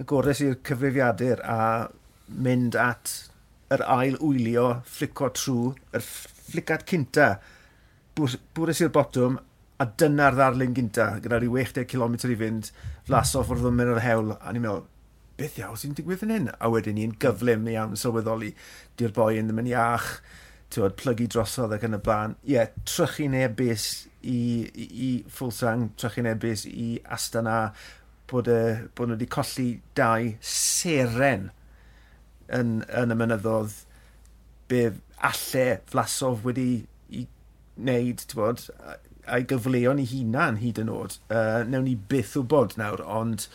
agores 0.00 0.40
i'r 0.44 0.58
cyfrifiadur 0.66 1.42
a 1.44 1.58
mynd 2.32 2.76
at 2.80 3.12
yr 3.72 3.84
ail 3.88 4.18
wylio 4.20 4.66
flico 4.88 5.30
trwy, 5.36 5.72
yr 5.96 6.04
flicad 6.04 6.84
cynta, 6.88 7.28
bwres 8.16 8.82
i'r 8.84 8.92
botwm, 8.92 9.38
a 9.80 9.86
dyna'r 9.98 10.36
ddarlun 10.38 10.74
gynta, 10.76 11.08
gyda 11.22 11.40
rhyw 11.40 11.56
60 11.58 11.88
km 11.90 12.16
i 12.28 12.38
fynd, 12.38 12.70
flasoff 13.08 13.50
o'r 13.50 13.62
ddwmyn 13.62 13.94
o'r 13.94 14.02
hewl, 14.04 14.34
a 14.38 14.52
ni'n 14.52 14.64
meddwl, 14.64 14.84
beth 15.40 15.58
iawn 15.58 15.80
sy'n 15.80 15.96
digwydd 15.98 16.22
yn 16.26 16.34
hyn? 16.36 16.50
A 16.60 16.70
wedyn 16.70 16.98
ni'n 16.98 17.16
gyflym 17.22 17.66
iawn 17.72 17.96
sylweddoli, 17.98 18.52
di'r 19.00 19.14
boi 19.16 19.34
yn 19.40 19.48
ddim 19.48 19.62
yn 19.64 19.72
iach, 19.72 20.10
tywod, 20.72 20.94
plygu 21.00 21.26
drosodd 21.32 21.74
ac 21.76 21.86
yn 21.88 21.98
y 21.98 22.02
blaen. 22.04 22.36
Ie, 22.44 22.54
yeah, 22.54 22.70
trychu'n 22.88 23.34
ebus 23.40 23.88
i, 24.20 24.36
i, 24.68 24.86
i 25.08 25.10
Fulsang, 25.32 25.90
trychu'n 26.00 26.30
ebus 26.30 26.66
i 26.68 26.94
Astana, 27.16 27.58
bod, 28.32 28.48
e, 28.48 28.88
bod 28.96 29.10
nhw 29.10 29.16
wedi 29.18 29.28
colli 29.30 29.68
dau 29.98 30.32
seren 30.40 31.50
yn, 32.52 32.80
yn 32.88 33.14
y 33.14 33.18
mynyddodd 33.18 33.76
be 34.72 34.82
alle 35.22 35.66
flasof 35.90 36.44
wedi 36.46 36.68
i 37.12 37.26
wneud, 37.76 38.24
bod, 38.36 38.64
a'i 39.28 39.46
gyfleon 39.48 40.00
i 40.02 40.06
hunan 40.10 40.60
hyd 40.62 40.80
yn 40.82 40.92
oed. 40.92 41.18
Uh, 41.30 41.62
newn 41.68 41.86
ni 41.88 41.96
byth 42.10 42.34
wybod 42.40 42.76
nawr, 42.80 43.04
ond 43.04 43.46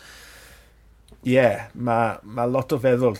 ie, 1.26 1.34
yeah, 1.34 1.68
mae 1.74 2.16
ma 2.22 2.46
lot 2.48 2.72
o 2.72 2.78
feddwl 2.82 3.18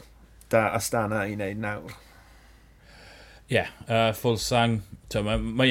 da 0.52 0.68
Astana 0.78 1.26
i 1.28 1.34
wneud 1.36 1.64
nawr. 1.64 1.96
Ie, 3.48 3.58
yeah, 3.58 3.74
uh, 3.88 4.12
Fulsang, 4.16 4.80
mae 5.14 5.40
ma, 5.40 5.64
ma 5.64 5.68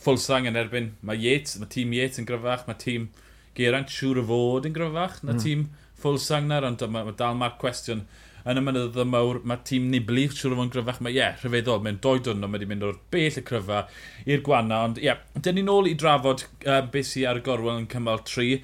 ffulsang 0.00 0.46
yn 0.46 0.58
erbyn, 0.58 0.92
mae 1.06 1.18
Yates, 1.18 1.56
mae 1.58 1.70
tîm 1.70 1.94
Yates 1.96 2.22
yn 2.22 2.28
gryfach, 2.28 2.66
mae 2.66 2.78
tîm... 2.82 3.08
Team 3.10 3.25
Geraint 3.56 3.92
siŵr 3.92 4.22
o 4.22 4.28
fod 4.30 4.68
yn 4.68 4.76
gryfach 4.76 5.20
na 5.24 5.34
mm. 5.34 5.42
tîm 5.42 5.66
Fulsang 5.96 6.48
na, 6.50 6.60
ond 6.68 6.82
mae 6.92 7.06
ma 7.08 7.14
dal 7.16 7.36
mae'r 7.40 7.56
cwestiwn 7.60 8.04
yn 8.46 8.60
y 8.60 8.62
mynydd 8.62 8.98
y 9.02 9.06
mawr, 9.10 9.40
mae 9.48 9.62
tîm 9.66 9.88
Nibli 9.90 10.28
siŵr 10.30 10.54
o 10.54 10.58
fod 10.58 10.66
yn 10.68 10.72
gryfach, 10.76 11.00
mae 11.02 11.14
ie, 11.14 11.18
yeah, 11.18 11.40
rhyfeddol, 11.42 11.80
mae'n 11.82 11.98
doi 12.04 12.20
dwrnod, 12.22 12.46
mae 12.46 12.60
wedi 12.60 12.68
mynd 12.70 12.86
o'r 12.86 13.00
bell 13.10 13.40
y 13.40 13.42
cryfa 13.48 13.80
i'r 14.28 14.44
gwanna, 14.46 14.82
ond 14.86 15.00
ie, 15.00 15.08
yeah, 15.08 15.22
dyn 15.42 15.58
ni'n 15.58 15.72
ôl 15.72 15.90
i 15.90 15.96
drafod 15.98 16.44
uh, 16.46 16.82
beth 16.92 17.10
sy'n 17.10 17.30
ar 17.32 17.40
y 17.40 17.44
gorwel 17.48 17.80
yn 17.80 17.88
cymal 17.90 18.22
3, 18.28 18.60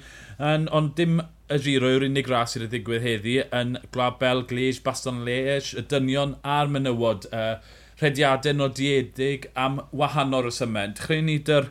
yn, 0.53 0.69
ond 0.79 0.93
dim 0.99 1.19
y 1.51 1.59
giro 1.65 1.89
yw'r 1.91 2.07
unig 2.07 2.29
ras 2.31 2.53
sydd 2.53 2.63
wedi 2.63 2.77
ddigwydd 2.77 3.03
heddi 3.03 3.35
yn 3.59 3.75
Gwlad 3.91 4.21
Bel, 4.21 4.45
Gleish, 4.47 4.79
Baston 4.85 5.25
Leish, 5.27 5.73
y 5.75 5.83
dynion 5.91 6.37
a'r 6.47 6.71
menywod, 6.71 7.27
uh, 7.35 7.57
rhediadau 7.99 8.55
nodiedig 8.55 9.49
am 9.59 9.81
wahanol 9.91 10.47
resymau. 10.47 10.93
Dechrau 10.95 11.27
ni 11.27 11.37
dyr 11.49 11.69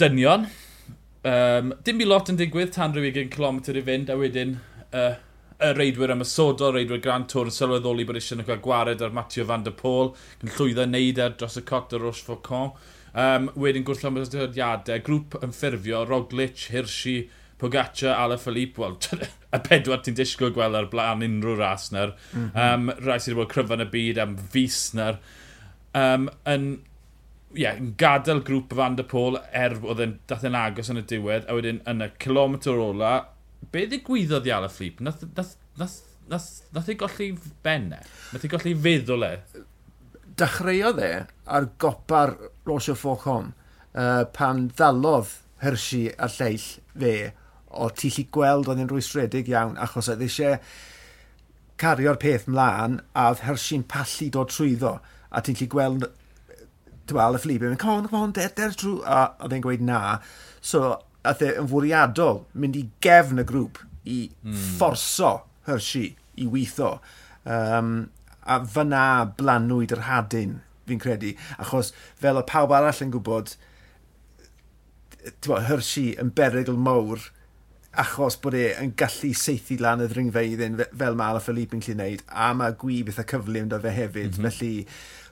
dynion, 0.00 0.48
Um, 1.22 1.74
dim 1.84 1.98
bu 2.00 2.06
lot 2.08 2.30
yn 2.32 2.38
digwydd 2.40 2.72
tan 2.72 2.94
rhyw 2.96 3.10
20 3.12 3.34
km 3.34 3.58
i 3.76 3.82
fynd, 3.84 4.12
a 4.12 4.16
wedyn 4.16 4.54
uh, 4.96 5.18
y 5.60 5.72
reidwyr 5.76 6.14
am 6.14 6.22
y 6.22 6.24
ymysodol, 6.24 6.72
reidwyr 6.76 7.02
Grand 7.04 7.28
Tour, 7.28 7.50
yn 7.50 7.56
sylweddoli 7.56 8.06
bod 8.08 8.16
eisiau 8.20 8.40
cael 8.46 8.62
gwared 8.64 9.04
ar 9.04 9.12
Mathieu 9.12 9.44
van 9.48 9.66
der 9.66 9.76
Pôl, 9.76 10.14
yn 10.40 10.54
llwyddo 10.54 10.86
neud 10.88 11.20
ar 11.20 11.36
dros 11.36 11.60
y 11.60 11.64
cot 11.68 11.92
o 11.92 12.00
Roche 12.00 12.24
Faucon. 12.24 12.72
Um, 13.10 13.50
wedyn 13.58 13.84
gwrth 13.84 14.06
am 14.08 14.16
ysdydiadau, 14.22 15.04
grŵp 15.04 15.36
yn 15.44 15.52
ffurfio, 15.52 16.06
Roglic, 16.08 16.70
Hirschi, 16.72 17.18
Pogaccia, 17.60 18.14
Ala 18.16 18.38
Philippe, 18.40 18.80
wel, 18.80 18.96
y 19.56 19.62
pedwar 19.66 20.00
ti'n 20.00 20.16
disgwyl 20.16 20.54
gweld 20.56 20.78
ar 20.78 20.88
blaen 20.88 21.26
unrhyw 21.26 21.58
ras 21.58 21.90
na'r. 21.92 22.14
Mm 22.32 22.46
-hmm. 22.54 22.88
um, 22.88 22.92
Rai 23.04 23.18
sydd 23.20 23.34
wedi 23.34 23.42
bod 23.42 23.52
cryfan 23.52 23.84
y 23.84 23.90
byd 23.92 24.22
am 24.24 24.38
fus 24.54 24.78
na'r. 24.96 25.20
Um, 26.00 26.30
yn 26.48 26.70
yeah, 27.56 27.78
gadael 27.98 28.42
grŵp 28.46 28.74
Van 28.76 28.96
der 28.98 29.06
Pôl 29.10 29.38
er 29.52 29.76
oedd 29.80 30.02
e'n 30.04 30.16
dath 30.30 30.44
e'n 30.46 30.58
agos 30.58 30.90
yn 30.92 31.00
y 31.02 31.04
diwedd, 31.08 31.48
a 31.48 31.56
wedyn 31.56 31.82
yn 31.90 32.04
y 32.06 32.10
kilometr 32.22 32.78
ola, 32.78 33.14
be 33.72 33.86
ddigwyddodd 33.90 34.48
i 34.48 34.54
Ala 34.54 34.70
Fflip? 34.72 35.02
Nath, 35.04 35.24
nath, 35.36 35.56
nath, 35.80 35.98
nath, 36.30 36.50
nath 36.74 36.90
ei 36.92 36.98
golli 37.00 37.32
benne? 37.64 38.00
Nath 38.32 38.46
ei 38.46 38.52
golli 38.52 38.74
feddwl 38.86 39.26
e? 39.26 39.32
Dechreuodd 40.40 41.02
e 41.04 41.12
ar 41.56 41.68
gopa'r 41.82 42.36
Rosio 42.68 42.94
Ffocon 42.96 43.50
uh, 43.50 44.24
pan 44.32 44.68
ddalodd 44.70 45.34
Hershey 45.60 46.08
a 46.16 46.30
lleill 46.32 46.68
fe 46.94 47.14
o 47.70 47.90
ti 47.94 48.10
lli 48.14 48.24
gweld 48.32 48.70
oedd 48.70 48.80
e'n 48.82 48.90
rwystredig 48.90 49.50
iawn 49.50 49.76
achos 49.82 50.08
oedd 50.10 50.24
eisiau 50.24 50.56
cario'r 51.80 52.18
peth 52.20 52.48
mlaen 52.50 52.98
a 53.12 53.28
oedd 53.30 53.44
Hershey'n 53.46 53.84
pallu 53.90 54.30
dod 54.32 54.50
trwyddo 54.54 54.96
a 55.30 55.42
ti'n 55.44 55.58
lli 55.60 55.68
gweld 55.70 56.08
Wel, 57.16 57.36
y 57.36 57.42
Felipe, 57.42 57.76
come 57.76 57.92
on, 57.92 58.08
come 58.08 58.22
on, 58.22 58.32
der, 58.36 58.52
der 58.56 58.74
trwy, 58.76 59.00
A 59.04 59.34
oedd 59.40 59.56
e'n 59.56 59.64
gweud 59.64 59.84
na. 59.84 60.18
So, 60.60 60.94
oedd 61.26 61.44
e'n 61.46 61.68
fwriadol 61.70 62.44
mynd 62.52 62.78
i 62.78 62.86
gefn 63.04 63.42
y 63.42 63.46
grŵp 63.48 63.82
i 64.08 64.20
mm. 64.30 64.60
fforso 64.76 65.34
Hershey 65.68 66.14
i 66.40 66.48
weitho. 66.50 66.96
Um, 67.44 68.10
a 68.44 68.60
fyna 68.66 69.02
blanwyd 69.38 69.92
yr 69.96 70.06
hadyn, 70.08 70.60
fi'n 70.88 71.02
credu. 71.02 71.34
Achos 71.60 71.92
fel 72.20 72.40
o 72.40 72.46
pawb 72.46 72.72
arall 72.76 73.04
yn 73.04 73.12
gwybod, 73.14 73.56
bod, 75.44 75.66
Hershey 75.68 76.16
yn 76.20 76.32
berygl 76.36 76.80
mawr 76.80 77.28
achos 78.00 78.36
bod 78.38 78.54
e 78.54 78.68
yn 78.78 78.92
gallu 78.98 79.32
seithi 79.34 79.76
lan 79.80 80.02
y 80.04 80.06
ddringfeidd 80.10 80.60
fel 80.98 81.16
mae 81.18 81.32
Ala 81.32 81.42
Philippe 81.42 81.74
yn 81.76 81.82
gallu 81.82 81.96
gwneud, 81.98 82.22
a 82.30 82.52
mae 82.54 82.76
gwyb 82.78 83.10
eitha 83.10 83.26
cyflym 83.32 83.70
da 83.70 83.80
fe 83.82 83.90
hefyd, 83.96 84.38
mm 84.38 84.44
-hmm. 84.44 84.52
felly 84.60 84.86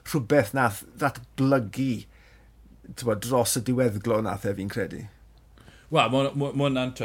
rhywbeth 0.09 0.53
nath 0.57 0.83
ddatblygu 0.99 1.91
bod, 3.03 3.21
dros 3.23 3.57
y 3.59 3.63
diweddglo 3.65 4.21
nath 4.25 4.47
e 4.49 4.53
fi'n 4.57 4.71
credu. 4.71 5.03
Wel, 5.93 6.13
mae 6.13 6.53
hwnna'n 6.53 6.95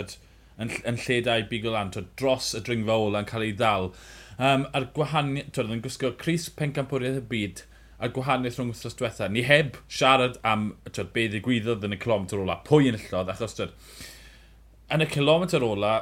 yn, 0.60 0.70
yn 0.86 0.98
lle 1.06 1.20
dau 1.26 1.42
i 1.42 1.46
bigo 1.50 1.72
lan, 1.74 1.92
twyd, 1.94 2.10
dros 2.20 2.52
y 2.56 2.62
dringfa 2.64 2.96
ola 3.06 3.22
yn 3.24 3.28
cael 3.28 3.46
ei 3.46 3.54
ddal. 3.58 3.90
Um, 4.34 4.66
a'r 4.74 4.88
gwahaniaeth, 4.96 5.52
twyd, 5.54 5.72
yn 5.74 5.84
gwisgo 5.84 6.12
Cris 6.20 6.48
Pencampwriaeth 6.58 7.20
y 7.20 7.24
byd, 7.30 7.64
a'r 7.98 8.12
gwahaniaeth 8.14 8.58
rhwng 8.60 8.72
wythnos 8.72 8.98
diwetha. 8.98 9.28
Ni 9.32 9.44
heb 9.48 9.78
siarad 9.88 10.40
am 10.46 10.72
twyd, 10.90 11.12
be 11.16 11.28
ddigwyddodd 11.32 11.86
yn 11.88 11.96
y 11.96 12.00
kilometr 12.02 12.42
ola, 12.42 12.60
pwy 12.66 12.90
yn 12.92 13.00
llod, 13.08 13.32
achos 13.34 13.58
twyd, 13.58 13.74
yn 14.94 15.04
y 15.04 15.10
kilometr 15.10 15.66
ola, 15.66 15.94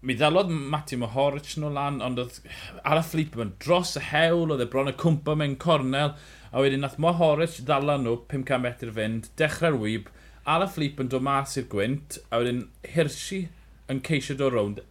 mi 0.00 0.14
ddalodd 0.14 0.50
Mati 0.50 0.96
Mohoric 0.96 1.56
nhw 1.58 1.70
lan, 1.74 1.98
ond 2.04 2.20
oedd 2.22 2.38
ar 2.86 3.00
y 3.00 3.04
fflip 3.06 3.38
yn 3.42 3.54
dros 3.62 3.96
y 3.98 4.02
hewl, 4.12 4.52
oedd 4.54 4.62
e 4.62 4.68
bron 4.70 4.90
y 4.90 4.94
cwmpa 4.98 5.34
mewn 5.38 5.56
cornel, 5.62 6.14
a 6.52 6.62
wedyn 6.62 6.84
nath 6.84 6.98
Mohoric 7.02 7.58
ddala 7.66 7.98
nhw 7.98 8.14
500 8.30 8.62
metr 8.62 8.92
fynd, 8.94 9.30
dechrau'r 9.40 9.78
wyb, 9.82 10.12
ar 10.46 10.64
y 10.64 10.68
fflip 10.70 11.02
yn 11.02 11.10
dod 11.12 11.26
mas 11.26 11.58
i'r 11.58 11.66
gwynt, 11.72 12.20
a 12.30 12.40
wedyn 12.40 12.62
Hirsi 12.94 13.48
yn 13.90 14.04
ceisio 14.06 14.38
dod 14.38 14.54
rownd. 14.54 14.84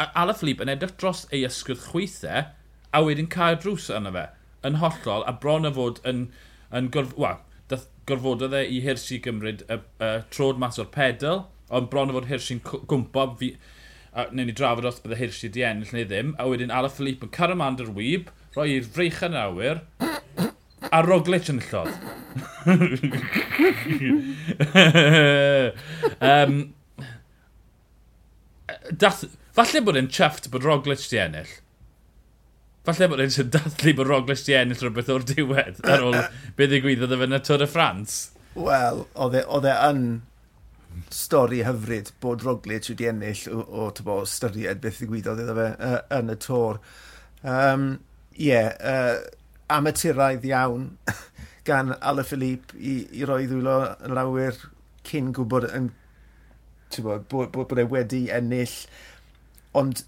Al 0.00 0.32
y 0.32 0.36
fflip 0.36 0.64
yn 0.64 0.72
edrych 0.74 0.96
dros 0.98 1.26
ei 1.30 1.44
ysgwydd 1.46 1.86
chweithau, 1.86 2.50
a 2.90 3.04
wedyn 3.06 3.30
cael 3.30 3.60
drws 3.62 3.86
yna 3.94 4.10
fe, 4.16 4.26
yn 4.66 4.80
hollol, 4.82 5.24
a 5.30 5.36
bron 5.44 5.68
y 5.68 5.74
fod 5.78 6.02
yn, 6.08 6.26
yn 6.74 6.90
gorf... 6.94 7.14
Wel, 7.20 7.38
dath 7.70 7.86
gorfododd 8.10 8.56
e 8.58 8.64
i 8.66 8.80
Hirsi 8.82 9.20
gymryd 9.22 9.62
y, 9.68 9.76
y, 9.78 9.82
y 10.08 10.14
trod 10.34 10.58
mas 10.58 10.80
o'r 10.82 10.90
pedal, 10.90 11.44
ond 11.70 11.90
bron 11.92 12.10
y 12.10 12.16
fod 12.16 12.26
Hirsi'n 12.32 12.64
gwmpa, 12.66 13.28
fi, 13.38 13.54
a 14.12 14.26
newn 14.32 14.48
ni 14.50 14.54
drafod 14.56 14.88
os 14.88 15.00
bydde 15.02 15.18
Hirsi 15.20 15.48
di 15.52 15.62
ennill 15.66 15.92
neu 15.94 16.06
ddim, 16.08 16.34
a 16.38 16.48
wedyn 16.50 16.74
Ala 16.74 16.90
Philippe 16.90 17.28
yn 17.28 17.34
caramand 17.34 17.82
yr 17.84 17.92
wyb, 17.94 18.30
roi 18.56 18.68
i'r 18.74 18.88
freichau 18.96 19.30
yn 19.30 19.38
awyr, 19.38 19.82
a 20.90 21.02
Roglic 21.06 21.50
yn 21.52 21.60
llodd. 21.68 21.92
um, 26.30 26.54
dath, 28.90 29.24
falle 29.56 29.84
bod 29.86 29.98
e'n 30.00 30.10
chyfft 30.10 30.50
bod 30.50 30.66
Roglic 30.66 31.04
di 31.10 31.20
ennill. 31.22 31.52
Falle 32.88 33.10
bod 33.12 33.22
e'n 33.22 33.52
dathlu 33.56 33.94
bod 33.98 34.10
Roglic 34.10 34.42
di 34.46 34.56
ennill 34.58 34.82
rhywbeth 34.82 35.12
o'r 35.14 35.28
diwedd 35.30 35.78
ar 35.86 36.06
ôl 36.08 36.18
beth 36.58 36.72
ddigwyddodd 36.74 37.14
efo 37.14 37.28
yn 37.28 37.38
y 37.38 37.42
Tôr 37.46 37.62
y 37.66 37.70
Ffrans. 37.70 38.18
Wel, 38.58 39.04
oedd 39.14 39.38
e, 39.38 39.46
e 39.46 39.76
yn 39.86 40.02
stori 41.14 41.62
hyfryd 41.66 42.12
bod 42.22 42.44
Roglic 42.46 42.88
wedi 42.90 43.08
ennill 43.10 43.42
o, 43.52 43.60
o 43.62 43.88
tybo, 43.94 44.20
styried 44.28 44.82
beth 44.82 45.00
ddigwyddodd 45.00 45.42
iddo 45.44 45.56
fe 45.58 45.68
uh, 45.86 45.98
yn 46.18 46.32
y 46.32 46.36
tor. 46.42 46.80
Um, 47.42 47.86
yeah, 48.36 48.74
uh, 48.80 49.22
amaturaidd 49.70 50.46
iawn 50.50 50.90
gan 51.68 51.94
Ala 52.00 52.24
Philippe 52.26 52.76
i, 52.78 53.00
i 53.20 53.26
roi 53.28 53.44
ddwylo 53.48 53.78
yn 54.06 54.16
lawer 54.16 54.58
cyn 55.06 55.32
gwybod 55.36 55.68
yn, 55.70 55.90
tybo, 56.94 57.18
bod, 57.30 57.50
bod, 57.54 57.68
bod 57.70 57.82
e 57.82 57.86
wedi 57.90 58.24
ennill. 58.34 58.76
Ond 59.78 60.04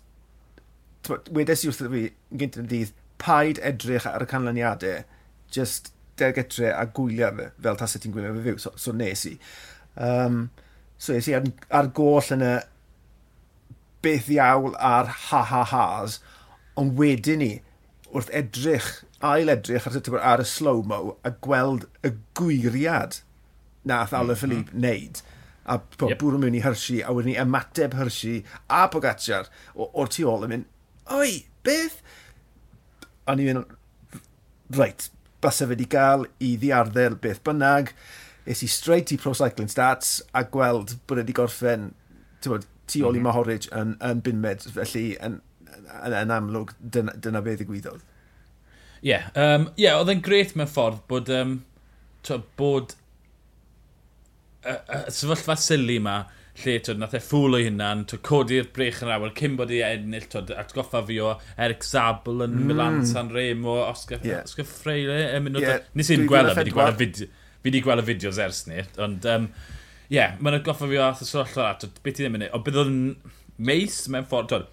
tybo, 1.07 1.21
wedes 1.35 1.65
i 1.65 1.71
wrth 1.71 1.83
fi 1.83 2.07
yn 2.11 2.43
gynt 2.43 2.61
yn 2.63 2.71
dydd, 2.71 2.95
paid 3.23 3.61
edrych 3.63 4.09
ar 4.11 4.25
y 4.25 4.31
canlyniadau, 4.31 5.05
just 5.53 5.93
dergetre 6.19 6.73
a 6.75 6.85
gwylio 6.95 7.31
fe, 7.37 7.53
fel 7.63 7.79
tas 7.79 7.97
y 7.97 8.03
ti'n 8.03 8.15
gwylio 8.15 8.35
fe 8.37 8.45
fyw, 8.49 8.59
so, 8.65 8.75
so 8.79 8.95
nes 8.97 9.25
i. 9.31 9.37
Um, 10.03 10.45
So 11.03 11.17
es 11.19 11.27
i 11.27 11.35
ar, 11.35 11.49
ar 11.75 11.89
goll 11.97 12.31
yn 12.37 12.45
y 12.47 12.53
beth 14.07 14.29
iawl 14.31 14.77
ar 14.79 15.11
ha-ha-has, 15.29 16.21
ond 16.79 16.95
wedyn 16.99 17.43
ni, 17.43 17.51
wrth 18.13 18.31
edrych, 18.39 18.91
ail 19.25 19.51
edrych 19.51 19.89
ar, 19.91 19.99
ar 20.21 20.43
y 20.45 20.47
slow-mo 20.47 21.17
a 21.27 21.33
gweld 21.45 21.89
y 22.07 22.13
gwiriad 22.39 23.23
nath 23.83 24.15
Alain 24.15 24.31
mm 24.31 24.31
mm-hmm. 24.31 24.41
Philippe 24.43 24.77
mm. 24.77 24.83
neud, 24.85 25.23
a 25.67 25.79
po, 25.79 26.11
yep. 26.11 26.21
bwrw 26.23 26.43
mewn 26.43 26.59
i 26.59 26.63
hyrsi, 26.63 27.01
a 27.03 27.15
wedyn 27.15 27.33
ni 27.33 27.39
ymateb 27.43 27.97
hyrsi, 27.99 28.37
a 28.71 28.85
Pogacar 28.93 29.51
o'r 29.75 30.11
tu 30.11 30.27
ôl 30.31 30.47
yn 30.47 30.55
mynd, 30.55 30.71
oi, 31.19 31.43
beth? 31.67 31.99
A 33.27 33.35
ni'n 33.39 33.51
mynd, 33.51 33.77
reit, 34.79 35.09
basa 35.43 35.67
fe 35.67 35.75
wedi 35.75 35.91
gael 35.91 36.29
i 36.43 36.55
ddiarddel 36.63 37.19
beth 37.23 37.43
bynnag, 37.47 37.91
es 38.47 38.63
i 38.63 38.69
straight 38.69 39.13
i 39.13 39.19
Pro 39.21 39.35
Cycling 39.35 39.71
Stats 39.71 40.21
a 40.35 40.45
gweld 40.51 40.97
bod 41.07 41.21
wedi 41.23 41.35
gorffen 41.37 41.91
bod, 42.47 42.67
tu 42.91 43.05
ôl 43.07 43.17
i 43.17 43.21
mhm. 43.21 43.29
Mahorage 43.29 43.71
yn, 43.79 43.95
yn 44.03 44.23
bunmed, 44.27 44.67
felly 44.75 45.13
yn, 45.23 45.39
yn, 45.71 46.17
yn 46.25 46.35
amlwg 46.35 46.75
dyna, 46.83 47.15
dyna 47.23 47.43
beth 47.45 47.61
ddigwyddodd. 47.63 48.03
Ie, 49.03 49.13
yeah, 49.13 49.31
um, 49.39 49.69
yeah, 49.79 49.99
oedd 49.99 50.13
e'n 50.13 50.23
gret 50.23 50.55
mewn 50.59 50.71
ffordd 50.71 51.01
bod, 51.11 51.31
um, 51.35 51.57
to, 52.27 52.39
bod 52.59 52.95
y, 54.67 54.75
y 54.75 55.03
sefyllfa 55.15 55.57
sili 55.59 55.99
yma, 55.99 56.17
lle 56.63 56.77
twyd, 56.85 57.01
nath 57.01 57.17
e 57.17 57.23
ffwl 57.23 57.57
o 57.57 57.61
hynna'n 57.63 58.05
codi'r 58.27 58.69
brech 58.75 59.01
yn 59.07 59.11
awel, 59.15 59.33
cyn 59.39 59.55
bod 59.59 59.73
i 59.75 59.81
ennill, 59.87 60.27
twyd, 60.31 60.51
atgoffa 60.59 61.03
fi 61.07 61.21
o 61.23 61.33
Eric 61.57 61.87
Zabl 61.87 62.45
yn 62.47 62.59
mm. 62.59 62.67
Milan 62.71 63.01
San 63.09 63.31
Remo, 63.35 63.79
Oscar, 63.87 64.21
yeah. 64.27 64.43
Oscar 64.47 64.69
Freire, 64.69 65.23
yn 65.39 65.47
mynd 65.47 65.63
o... 65.63 65.65
Yeah. 65.65 65.87
Nes 65.99 66.11
i'n 66.13 66.27
gweld 66.31 66.51
e, 66.51 66.55
o, 66.55 66.59
wedi 66.59 66.75
gweld 66.75 66.99
y 66.99 67.07
fideo 67.07 67.39
fi 67.63 67.71
wedi 67.71 67.83
gweld 67.85 68.03
y 68.03 68.07
fideos 68.09 68.41
ers 68.43 68.65
ni, 68.69 68.83
ond 69.03 69.27
ie, 69.27 69.37
um, 69.37 69.49
yeah, 70.13 70.35
mae'n 70.43 70.63
goffa 70.67 70.89
fi 70.91 70.99
o 70.99 71.05
ath 71.07 71.23
y 71.25 71.29
sefyllfa 71.29 71.69
at, 71.71 71.87
beth 72.03 72.19
i 72.19 72.25
ddim 72.25 72.39
yn 72.39 72.47
ei, 72.49 72.53
ond 72.57 72.67
bydd 72.67 72.81
o'n 72.83 72.97
meis 73.63 74.01
mewn 74.13 74.27
ffordd, 74.29 74.51
twyd, 74.51 74.67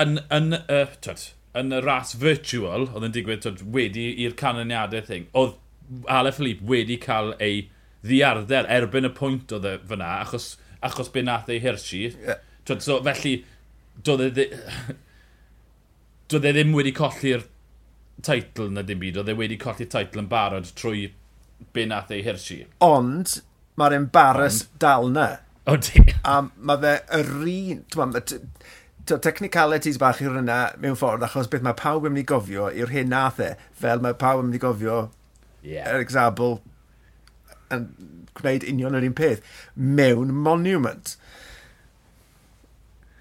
yn, 0.00 0.22
yn, 0.32 0.56
uh, 0.62 0.94
twyd, 1.04 1.26
yn 1.60 1.74
y 1.76 1.82
ras 1.84 2.14
virtual, 2.20 2.88
oedd 2.94 3.10
yn 3.10 3.14
digwydd 3.16 3.44
twyd, 3.44 3.66
wedi 3.74 4.08
i'r 4.24 4.38
canlyniadau 4.40 5.04
thing, 5.06 5.28
oedd 5.36 5.58
Ale 6.06 6.30
Philippe 6.30 6.62
wedi 6.70 7.00
cael 7.02 7.32
ei 7.42 7.64
ddiarddel 8.06 8.68
erbyn 8.70 9.08
y 9.08 9.12
pwynt 9.14 9.52
oedd 9.56 9.66
e 9.66 9.72
fyna, 9.90 10.10
achos, 10.22 10.52
achos 10.86 11.10
be 11.12 11.24
nath 11.26 11.50
ei 11.50 11.58
hirsi. 11.62 12.04
Yeah. 12.14 12.38
Twyd, 12.68 12.84
so, 12.84 13.00
felly, 13.04 13.32
doedd 14.06 14.38
e, 14.38 14.46
doedd 16.30 16.46
e 16.46 16.52
ddim 16.54 16.76
wedi 16.76 16.94
colli'r 16.96 17.42
teitl 18.24 18.70
na 18.70 18.84
dim 18.86 19.00
byd, 19.02 19.18
oedd 19.20 19.32
e 19.32 19.36
wedi 19.36 19.58
colli'r 19.60 19.90
teitl 19.90 20.22
yn 20.22 20.30
barod 20.30 20.70
trwy 20.78 21.08
be 21.72 21.86
nath 21.88 22.10
ei 22.14 22.24
hirsi. 22.26 22.64
Ond, 22.84 23.38
mae'r 23.80 23.96
embarrass 23.98 24.64
Ond... 24.64 24.74
dal 24.82 25.08
na. 25.12 25.28
O 25.70 25.76
di. 25.76 26.04
A 26.24 26.40
mae 26.56 26.82
fe 26.82 26.96
yr 27.20 27.32
un... 27.54 27.84
Technicalities 29.10 29.98
bach 29.98 30.20
i'r 30.22 30.36
yna 30.38 30.58
mewn 30.78 30.98
ffordd, 30.98 31.24
achos 31.26 31.48
beth 31.50 31.64
mae 31.66 31.74
pawb 31.78 32.04
yn 32.06 32.14
mynd 32.14 32.22
i 32.22 32.28
gofio 32.30 32.68
i'r 32.70 32.92
hyn 32.94 33.08
nath 33.10 33.40
e, 33.42 33.48
fel 33.74 34.02
mae 34.04 34.14
pawb 34.14 34.44
yn 34.44 34.50
mynd 34.50 34.58
i 34.58 34.62
gofio, 34.62 34.98
yeah. 35.66 35.88
er 35.90 35.98
example, 36.04 36.60
yn 37.74 37.88
gwneud 38.38 38.66
union 38.70 38.94
yr 38.94 39.08
un 39.08 39.16
peth, 39.18 39.42
mewn 39.74 40.30
monument. 40.46 41.16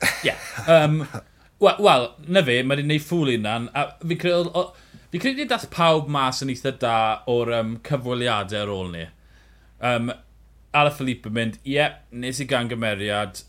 Ie. 0.03 0.29
Yeah. 0.29 0.45
Um, 0.67 1.01
Wel, 1.59 1.75
well, 1.83 2.05
na 2.31 2.39
fe, 2.47 2.61
mae'n 2.61 2.77
wedi'n 2.77 2.87
gwneud 2.87 3.03
ffwl 3.03 3.33
i 3.33 3.33
hwnna, 3.35 3.55
a 3.75 3.81
fi'n 3.99 4.19
credu 4.21 4.63
Fi 5.09 5.21
credu 5.21 5.45
dath 5.49 5.69
pawb 5.73 6.09
mas 6.13 6.43
yn 6.45 6.51
eitha 6.53 6.75
da 6.81 6.95
o'r 7.33 7.53
um, 7.59 7.77
cyfweliadau 7.85 8.63
ar 8.63 8.73
ôl 8.73 8.91
ni. 8.93 9.05
Um, 9.81 10.11
Ala 10.75 10.91
Philippe 10.93 11.31
yn 11.31 11.33
mynd, 11.33 11.55
ie, 11.63 11.79
yeah, 11.79 11.95
nes 12.13 12.41
i 12.43 12.45
gan 12.49 12.69
gymeriad, 12.69 13.41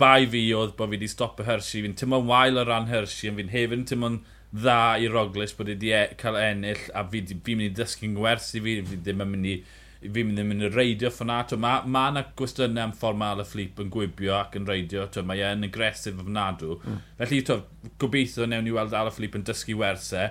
bai 0.00 0.26
fi 0.28 0.42
oedd 0.56 0.74
bod 0.76 0.90
fi 0.90 0.98
wedi 0.98 1.08
stopio 1.08 1.46
Hershey, 1.46 1.84
fi'n 1.84 1.96
tymlo'n 1.96 2.28
wael 2.28 2.60
o 2.60 2.66
ran 2.68 2.90
Hershey, 2.90 3.30
ond 3.30 3.40
fi'n 3.40 3.52
hefyd 3.54 3.78
yn 3.78 3.86
tymlo'n 3.88 4.18
dda 4.50 4.80
i 5.00 5.08
Roglic 5.08 5.54
bod 5.56 5.70
wedi 5.72 5.92
e- 5.96 6.16
cael 6.20 6.36
ennill 6.40 6.84
a 6.96 7.04
fi'n 7.12 7.32
fi 7.46 7.56
mynd 7.56 7.70
i 7.70 7.74
dysgu'n 7.80 8.16
gwers 8.18 8.50
i 8.58 8.62
fi, 8.64 8.76
fi 8.90 9.00
ddim 9.00 9.24
yn 9.24 9.32
mynd 9.32 9.50
i 9.54 9.56
fi'n 10.00 10.30
mynd 10.30 10.40
i 10.40 10.44
mynd 10.46 10.64
i 10.64 10.70
reidio 10.72 11.10
ffynat. 11.12 11.52
Mae 11.60 11.88
ma 11.92 12.06
yna 12.10 12.22
gwestiynau 12.38 12.86
am 12.86 12.94
ffordd 12.96 13.18
mae 13.20 13.34
Alaphilippe 13.36 13.84
yn 13.84 13.90
gwybio 13.92 14.36
ac 14.38 14.56
yn 14.56 14.68
reidio. 14.68 15.04
To, 15.12 15.24
mae 15.26 15.42
e'n 15.44 15.66
agresif 15.68 16.20
o 16.20 16.24
fnadw. 16.24 16.78
Mm. 16.80 17.02
Felly, 17.18 17.42
to, 17.48 17.58
gobeithio 18.00 18.48
newn 18.48 18.64
ni 18.64 18.72
weld 18.76 18.94
Ala 18.94 19.08
Alaphilippe 19.08 19.40
yn 19.40 19.44
dysgu 19.48 19.76
wersau. 19.80 20.30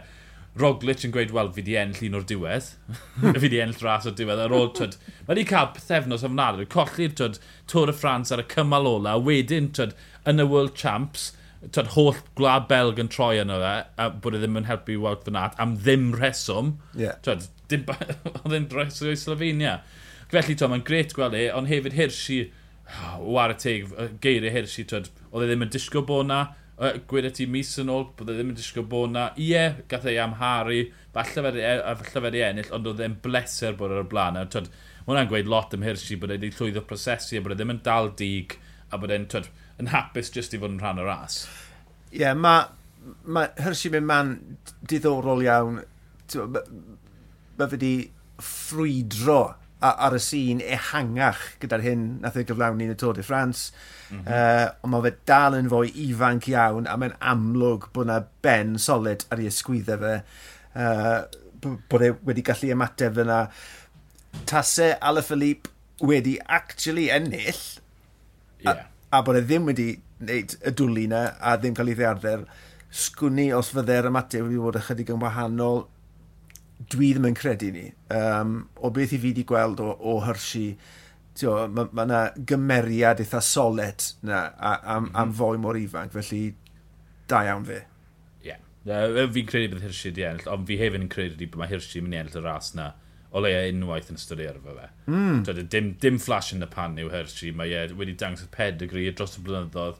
Roglic 0.59 1.03
yn 1.05 1.13
gweud, 1.13 1.29
wel, 1.35 1.51
fi 1.53 1.63
di 1.63 1.75
enll 1.77 2.01
un 2.07 2.17
o'r 2.17 2.25
diwedd. 2.27 2.71
fi 3.43 3.51
di 3.53 3.59
enll 3.61 3.77
ras 3.85 4.09
o'r 4.09 4.15
diwedd. 4.17 4.41
Ar 4.47 4.55
ôl, 4.57 4.71
twyd, 4.75 4.97
mae 5.27 5.37
di 5.37 5.45
cael 5.47 5.69
pethefnos 5.75 6.25
ofnadw. 6.25 6.65
Colli'r 6.73 7.13
twyd, 7.19 7.37
Tôr 7.69 7.93
y 7.93 7.95
Ffrans 7.95 8.33
ar 8.33 8.41
y 8.41 8.47
cymal 8.49 8.89
ola. 8.89 9.19
Wedyn, 9.21 9.69
twyd, 9.77 9.93
yn 10.27 10.41
y 10.41 10.47
World 10.49 10.73
Champs, 10.79 11.29
twyd, 11.61 11.93
holl 11.93 12.17
gwlad 12.39 12.65
Belg 12.71 12.99
yn 13.05 13.13
troi 13.13 13.35
yno 13.43 13.61
fe, 13.61 13.75
a 14.01 14.09
bod 14.09 14.35
e 14.35 14.41
ddim 14.41 14.57
yn 14.63 14.67
helpu 14.71 14.97
i 14.97 14.99
Wout 15.05 15.29
Fanat, 15.29 15.53
am 15.61 15.77
ddim 15.77 16.09
rheswm. 16.17 16.79
Yeah. 16.97 17.21
Twyd, 17.23 17.45
dim 17.71 17.85
oedd 18.43 18.55
e'n 18.55 18.69
dros 18.71 19.01
o'i 19.05 19.17
Slovenia. 19.19 19.79
Felly, 20.29 20.55
to, 20.57 20.69
mae'n 20.69 20.85
gret 20.85 21.15
gweld 21.17 21.37
e, 21.37 21.47
ond 21.55 21.69
hefyd 21.71 21.97
Hirsi, 21.97 22.39
oh, 22.89 23.19
war 23.35 23.53
y 23.53 23.57
teg, 23.59 23.93
geiriau 24.21 24.53
Hirsi, 24.53 24.85
twyd, 24.89 25.09
oedd 25.31 25.45
e 25.45 25.49
ddim 25.49 25.65
yn 25.65 25.73
disgo 25.73 26.03
bod 26.05 26.29
na, 26.29 26.43
gweda 27.09 27.31
ti 27.35 27.47
mis 27.49 27.71
yn 27.81 27.89
ôl, 27.91 28.05
bod 28.17 28.29
e 28.29 28.35
ddim 28.37 28.53
yn 28.53 28.59
disgo 28.59 28.85
bod 28.87 29.15
na. 29.15 29.29
Ie, 29.41 29.63
gath 29.91 30.07
e 30.07 30.13
ei 30.13 30.21
amharu, 30.23 30.83
falle 31.15 31.45
fe, 31.49 31.65
falle 32.03 32.31
fe 32.31 32.43
ennill, 32.45 32.71
ond 32.77 32.91
oedd 32.93 33.03
e'n 33.05 33.17
bleser 33.23 33.77
bod 33.79 33.95
ar 33.95 34.05
y 34.05 34.09
blaen. 34.11 34.39
Mae 34.39 34.69
hwnna'n 35.09 35.31
gweud 35.31 35.49
lot 35.49 35.73
ym 35.75 35.85
Hirsi, 35.87 36.19
bod 36.21 36.31
e 36.31 36.37
wedi 36.37 36.53
llwyddo 36.53 36.85
prosesu, 36.87 37.39
a 37.39 37.45
bod 37.45 37.55
e 37.55 37.59
ddim 37.59 37.73
yn 37.73 37.81
dal 37.85 38.13
dig, 38.19 38.59
a 38.93 39.01
bod 39.01 39.13
e'n 39.15 39.27
yn 39.79 39.89
hapus 39.93 40.31
jyst 40.35 40.55
i 40.55 40.59
fod 40.61 40.75
yn 40.75 40.81
rhan 40.81 41.01
o'r 41.01 41.09
ras. 41.09 41.41
Ie, 42.11 42.21
yeah, 42.21 42.35
mae 42.35 42.67
ma, 43.25 43.45
Hirsi 43.59 43.91
mynd 43.93 44.09
man 44.09 44.33
diddorol 44.87 45.43
iawn 45.45 45.81
mae 47.59 47.67
fe 47.67 47.77
wedi 47.77 47.95
ffrwydro 48.39 49.41
ar 49.79 50.15
y 50.15 50.19
sîn 50.19 50.59
ehangach 50.59 51.39
gyda'r 51.61 51.83
hyn 51.85 52.05
nath 52.23 52.37
ei 52.39 52.47
gyflawni 52.47 52.89
yn 52.89 52.95
y 52.95 52.99
Tôr 52.99 53.15
de 53.15 53.23
France. 53.23 53.71
Mm 54.09 54.19
-hmm. 54.19 54.27
uh, 54.27 54.83
ond 54.83 54.91
mae 54.93 55.05
fe 55.05 55.11
dal 55.29 55.55
yn 55.55 55.69
fwy 55.71 55.91
ifanc 56.07 56.49
iawn 56.51 56.87
a 56.87 56.97
mae'n 56.99 57.15
amlwg 57.33 57.87
bod 57.95 58.09
yna 58.09 58.19
ben 58.43 58.75
solid 58.77 59.23
ar 59.31 59.39
ei 59.39 59.47
ysgwyddau 59.51 60.01
fe. 60.03 60.15
Uh, 60.75 61.21
bod 61.89 62.03
e 62.03 62.11
wedi 62.27 62.43
gallu 62.43 62.71
ymateb 62.75 63.21
yna. 63.23 63.39
Tase 64.45 64.97
Alaphilippe 65.01 65.71
wedi 66.01 66.37
actually 66.47 67.09
ennill 67.09 67.63
yeah. 68.63 68.83
a, 69.11 69.19
a 69.19 69.23
bod 69.23 69.39
e 69.39 69.45
ddim 69.47 69.67
wedi 69.71 69.93
wneud 70.19 70.57
y 70.59 70.75
dwlu 70.75 71.05
yna 71.07 71.23
a 71.39 71.55
ddim 71.55 71.77
cael 71.77 71.93
ei 71.93 71.99
ddearfer. 72.01 72.43
Sgwni 72.89 73.47
os 73.55 73.71
fydde'r 73.71 74.11
ymateb 74.11 74.43
wedi 74.47 74.59
bod 74.59 74.79
ychydig 74.81 75.15
yn 75.15 75.23
wahanol 75.23 75.85
dwi 76.79 77.11
ddim 77.13 77.27
yn 77.29 77.37
credu 77.37 77.71
ni. 77.75 77.89
Um, 78.15 78.69
o 78.79 78.91
beth 78.95 79.13
i 79.13 79.19
fi 79.19 79.31
wedi 79.31 79.45
gweld 79.47 79.81
o, 79.83 79.91
o 79.99 80.19
Hershey, 80.23 80.73
tio, 81.37 81.55
mae 81.67 81.91
ma 81.95 82.05
yna 82.07 82.21
gymeriad 82.49 83.21
eitha 83.23 83.41
solet 83.43 84.13
na, 84.23 84.47
a, 84.55 84.73
am, 84.79 85.03
mm 85.03 85.09
-hmm. 85.09 85.15
am 85.15 85.27
mhm. 85.27 85.37
fwy 85.41 85.61
mor 85.65 85.79
ifanc, 85.79 86.15
felly 86.15 86.43
da 87.27 87.43
iawn 87.47 87.67
fe. 87.67 87.83
Ie. 88.45 88.53
Yeah. 88.53 88.63
Uh, 88.87 89.27
fi'n 89.35 89.51
credu 89.51 89.75
bydd 89.75 89.85
Hershey 89.89 90.13
wedi 90.13 90.25
ennill, 90.29 90.49
ond 90.55 90.65
fi 90.69 90.79
hefyd 90.79 91.03
yn 91.03 91.11
credu 91.11 91.51
bod 91.51 91.63
mae 91.63 91.71
Hershey 91.73 92.01
yn 92.01 92.07
mynd 92.07 92.17
i 92.17 92.23
ennill 92.23 92.41
y 92.41 92.45
ras 92.47 92.73
na 92.79 92.93
o 93.29 93.43
leia 93.43 93.67
unwaith 93.69 94.09
yn 94.09 94.17
ystod 94.17 94.41
ei 94.41 94.49
fe. 94.49 94.87
Mm. 95.11 95.43
Dwi, 95.45 95.65
dim, 95.75 95.91
dim 96.01 96.17
flash 96.21 96.53
yn 96.55 96.65
y 96.65 96.69
pan 96.71 96.97
yw 97.01 97.11
Hershey, 97.13 97.53
mae 97.53 97.75
e 97.75 97.85
wedi 97.99 98.15
dangos 98.17 98.47
y 98.47 98.49
pedigree 98.55 99.13
dros 99.13 99.37
y 99.37 99.43
blynyddoedd 99.45 99.99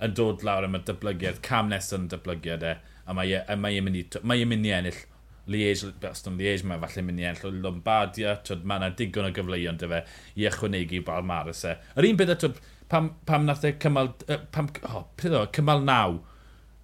yn 0.00 0.14
dod 0.16 0.44
lawr 0.46 0.64
am 0.64 0.78
y 0.78 0.80
dyblygiad, 0.88 1.42
cam 1.44 1.68
nesaf 1.68 1.98
yn 1.98 2.08
y 2.08 2.14
dyblygiad 2.14 2.64
e, 2.64 2.74
a 3.04 3.16
mae 3.16 3.34
e, 3.36 3.56
mae 3.60 3.76
e 3.76 3.84
mynd 3.84 4.00
i, 4.00 4.04
mae 4.24 4.40
e 4.40 4.48
mynd 4.48 4.68
i 4.68 4.72
ennill 4.78 5.02
Liege, 5.50 5.92
Baston 6.02 6.38
Liege, 6.38 6.66
mae 6.68 6.80
falle 6.82 7.04
mynd 7.06 7.22
i 7.22 7.26
enll 7.28 7.46
o 7.48 7.52
Lombardia, 7.54 8.36
twyd, 8.46 8.66
mae 8.68 8.80
yna 8.80 8.90
digon 8.98 9.28
o 9.28 9.32
gyfleuon 9.36 9.80
dy 9.80 9.90
fe 9.90 10.02
i 10.38 10.46
ychwanegu 10.50 11.02
bal 11.06 11.26
maris 11.26 11.64
e. 11.68 11.76
Yr 11.98 12.08
un 12.10 12.20
beth, 12.20 12.34
twyd, 12.44 12.60
pam, 12.92 13.12
pam 13.28 13.46
nath 13.48 13.66
e 13.66 13.74
cymal, 13.82 14.12
pam, 14.54 14.70
oh, 14.90 15.04
pryd 15.20 15.36
o, 15.36 15.44
e, 15.46 15.52
cymal 15.56 15.84
naw, 15.86 16.18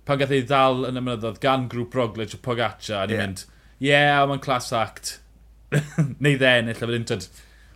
pan 0.06 0.20
gath 0.20 0.34
ei 0.34 0.44
ddal 0.46 0.86
yn 0.90 1.00
y 1.00 1.04
mynyddodd 1.06 1.40
gan 1.42 1.66
grŵp 1.72 1.96
Roglic 1.98 2.36
o 2.36 2.42
Pogaccia, 2.42 3.00
a 3.00 3.06
ni'n 3.08 3.16
yeah. 3.16 3.26
mynd, 3.26 3.46
ie, 3.78 3.90
yeah, 3.90 4.22
mae'n 4.28 4.44
class 4.44 4.72
act, 4.76 5.16
neu 6.22 6.38
dden, 6.38 6.70
illa 6.72 6.90
fydyn, 6.90 7.08
twyd, 7.10 7.30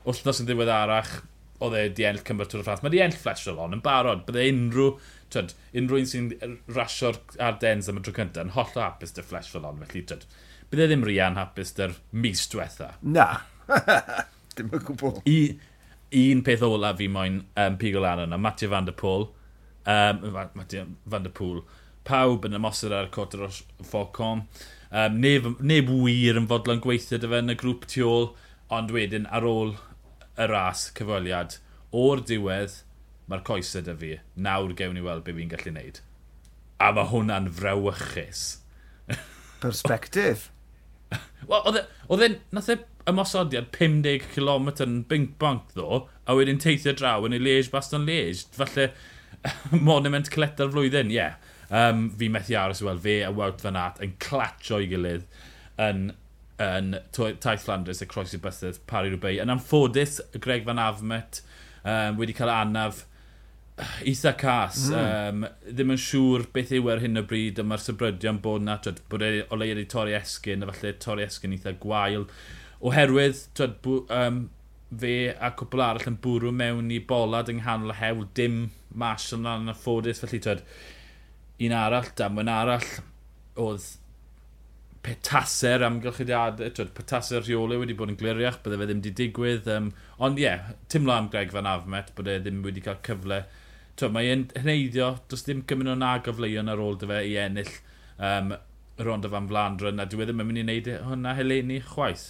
wythnos 0.06 0.42
yn 0.42 0.50
ddiwedd 0.50 0.74
arach, 0.74 1.20
oedd 1.60 1.76
e 1.76 1.88
di 1.92 2.06
enll 2.08 2.22
cymryd 2.24 2.50
Tŵr 2.50 2.62
y 2.62 2.64
Ffrans. 2.64 2.82
Mae 2.84 2.92
di 2.92 3.00
enll 3.04 3.18
Fletcher 3.20 3.58
on 3.60 3.76
yn 3.76 3.82
barod. 3.84 4.22
Bydde 4.28 4.46
unrhyw, 4.48 4.94
twyd, 5.32 5.52
unrhyw 5.76 6.00
un 6.00 6.08
sy'n 6.08 6.30
rasio'r 6.72 7.18
ardens 7.48 7.90
am 7.90 8.00
y 8.00 8.04
tro 8.06 8.14
cyntaf 8.16 8.46
yn 8.46 8.54
holl 8.54 8.78
o 8.78 8.84
hapus 8.84 9.12
dy 9.16 9.24
Fletcher 9.26 9.66
on. 9.68 9.82
Felly, 9.84 10.04
twyd, 10.08 10.24
bydd 10.70 10.84
e 10.84 10.86
ddim 10.86 11.04
rian 11.06 11.38
hapus 11.38 11.74
dy'r 11.74 11.96
mis 12.22 12.44
diwetha. 12.50 12.92
Na, 13.02 13.26
dim 14.56 14.70
yn 14.70 14.84
gwybod. 14.86 15.20
I, 15.26 15.38
un 16.20 16.42
peth 16.46 16.62
ola 16.66 16.92
fi 16.98 17.08
moyn 17.10 17.40
um, 17.58 17.78
pigo 17.80 18.02
lan 18.02 18.24
yna, 18.26 18.38
Matthew 18.38 18.70
van 18.70 18.86
der 18.86 18.96
Pôl, 18.98 19.28
um, 19.86 20.20
Matthew 20.54 20.92
van 21.10 21.26
der 21.26 21.34
Pôl, 21.34 21.62
pawb 22.06 22.46
yn 22.46 22.58
ymosod 22.58 22.94
ar 22.94 23.08
y 23.08 23.14
cwtr 23.14 23.46
o'r 23.46 23.58
Falcon, 23.86 24.44
um, 24.90 25.18
neb, 25.22 25.48
neb 25.58 25.90
wir 25.90 26.38
yn 26.38 26.46
fodlon 26.50 26.82
gweithio 26.84 27.18
dy 27.18 27.32
fe 27.32 27.42
yn 27.42 27.54
y 27.54 27.58
grŵp 27.58 27.88
tu 27.90 28.06
ôl, 28.06 28.30
ond 28.70 28.94
wedyn 28.94 29.26
ar 29.34 29.46
ôl 29.46 29.74
y 30.38 30.46
ras 30.50 30.86
cyfweliad, 30.96 31.58
o'r 31.90 32.22
diwedd, 32.26 32.78
mae'r 33.30 33.44
coesau 33.46 33.82
dy 33.86 33.96
fi, 33.98 34.12
nawr 34.38 34.78
gewn 34.78 34.94
ni 34.98 35.04
weld 35.04 35.26
be 35.26 35.34
fi'n 35.34 35.50
gallu 35.50 35.74
wneud. 35.74 36.00
A 36.80 36.94
mae 36.96 37.10
hwnna'n 37.10 37.50
frewychus. 37.58 38.44
Perspektif. 39.60 40.48
Wel, 41.50 41.76
e, 41.80 41.84
oedd 42.12 42.24
e'n... 42.26 42.38
Nath 42.54 42.70
e 42.72 42.78
ymosodiad 43.10 43.70
50 43.74 44.26
km 44.34 44.68
yn 44.84 44.98
bink 45.10 45.36
bonc 45.40 45.72
ddo, 45.74 46.04
a 46.28 46.36
wedyn 46.36 46.60
teithio 46.62 46.94
draw 46.96 47.26
yn 47.26 47.34
ei 47.34 47.42
leish 47.42 47.70
baston 47.72 48.06
leish. 48.06 48.44
Falle 48.54 48.90
monument 49.90 50.30
cleta'r 50.30 50.72
flwyddyn, 50.74 51.12
ie. 51.12 51.20
Yeah. 51.20 51.38
Um, 51.70 52.08
fi 52.18 52.26
methu 52.32 52.56
aros 52.58 52.80
i 52.82 52.86
weld 52.88 53.02
fe 53.04 53.20
a 53.22 53.30
Wout 53.30 53.62
Van 53.62 53.78
Aert 53.78 54.00
yn 54.02 54.16
clatio 54.22 54.80
i 54.82 54.88
gilydd 54.90 55.22
yn, 55.78 56.08
yn 56.58 56.96
taith 57.14 57.62
Flandres 57.62 58.02
y 58.02 58.08
croesi 58.10 58.40
Bythydd, 58.42 58.80
Pari 58.90 59.12
Rwbeu. 59.14 59.38
Yn 59.42 59.54
amffodus, 59.54 60.18
Greg 60.42 60.66
Van 60.66 60.82
Afmet 60.82 61.42
um, 61.84 62.18
wedi 62.18 62.34
cael 62.36 62.52
anaf 62.52 63.04
eitha 64.04 64.32
cas. 64.38 64.86
Mm. 64.90 65.42
Um, 65.42 65.44
ddim 65.66 65.92
yn 65.94 66.00
siŵr 66.00 66.46
beth 66.54 66.72
yw 66.76 66.88
ar 66.92 67.02
hyn 67.02 67.20
o 67.20 67.24
bryd, 67.26 67.60
a 67.60 67.66
mae'r 67.66 67.84
sybrydion 67.84 68.40
bod 68.44 68.64
na, 68.66 68.78
twyd, 68.82 69.02
bod 69.12 69.24
e 69.26 69.30
o 69.48 69.58
leir 69.60 69.80
i 69.80 69.86
torri 69.90 70.16
esgyn, 70.18 70.64
a 70.64 70.70
falle 70.70 70.94
torri 71.02 71.26
esgyn 71.26 71.54
eitha 71.56 71.74
gwael. 71.82 72.26
Oherwydd, 72.86 73.44
twyd, 73.58 73.78
bw, 73.84 74.02
um, 74.16 74.42
fe 75.00 75.14
a 75.30 75.52
cwpl 75.58 75.84
arall 75.86 76.10
yn 76.10 76.18
bwrw 76.24 76.52
mewn 76.56 76.90
i 76.94 76.98
bolad 77.12 77.52
yng 77.52 77.62
nghanol 77.62 77.94
hewl, 78.00 78.26
dim 78.34 78.60
Marshall 78.90 79.44
na'n 79.44 79.72
ffodus. 79.78 80.22
felly 80.24 80.42
twyd, 80.42 80.64
un 81.66 81.76
arall, 81.76 82.12
damwen 82.18 82.50
arall, 82.50 82.88
oedd 83.60 83.88
petaser 85.04 85.84
amgylchiadau, 85.86 86.72
twyd, 86.76 86.92
petaser 86.96 87.44
rheoli 87.46 87.78
wedi 87.80 87.96
bod 87.96 88.12
yn 88.12 88.18
gliriach, 88.20 88.60
bydde 88.64 88.80
fe 88.80 88.90
ddim 88.90 89.00
wedi 89.00 89.16
digwydd. 89.22 89.70
Um, 89.72 89.90
ond 90.18 90.40
ie, 90.40 90.44
yeah, 90.48 90.74
Tim 90.92 91.08
am 91.12 91.30
Greg 91.32 91.54
Van 91.54 91.68
Afmet, 91.68 92.12
bod 92.16 92.28
e 92.28 92.36
ddim 92.42 92.60
wedi 92.66 92.82
cael 92.84 93.00
cyfle 93.06 93.44
to, 94.00 94.10
mae 94.12 94.32
e'n 94.32 94.48
hneiddio, 94.62 95.12
does 95.30 95.46
dim 95.46 95.62
gymryd 95.68 95.94
o'n 95.94 96.04
agofleuon 96.06 96.72
ar 96.72 96.82
ôl 96.82 96.98
dy 97.00 97.08
fe 97.10 97.20
i 97.28 97.36
ennill 97.44 97.72
um, 98.18 98.52
y 99.00 99.06
rond 99.06 99.26
o 99.26 99.30
fan 99.32 99.48
Flandron, 99.50 100.02
a 100.02 100.06
dwi 100.08 100.24
e 100.24 100.28
ddim 100.28 100.42
yn 100.44 100.50
mynd 100.50 100.62
i 100.62 100.64
wneud 100.66 100.90
hwnna 101.06 101.36
heleni 101.38 101.80
chwaith. 101.92 102.26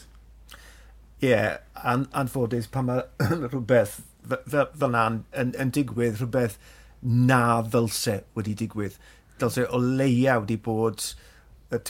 Ie, 1.21 1.29
yeah, 1.29 1.59
an 1.85 2.07
anffodus 2.17 2.69
pan 2.73 2.89
mae 2.89 3.03
rhywbeth 3.51 3.99
fel 4.29 4.93
na'n 4.93 5.23
yn, 5.43 5.55
yn 5.61 5.73
digwydd, 5.75 6.21
rhywbeth 6.21 6.59
na 7.03 7.61
ddylse 7.67 8.21
wedi 8.37 8.55
digwydd. 8.63 8.99
Dylse 9.41 9.67
o 9.69 9.81
leia 9.81 10.39
wedi 10.43 10.59
bod 10.61 11.05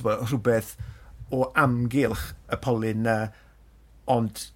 bo, 0.04 0.16
rhywbeth 0.22 0.74
o 1.34 1.44
amgylch 1.58 2.30
y 2.50 2.58
polyn 2.62 3.04
na, 3.06 3.16
ond 4.10 4.48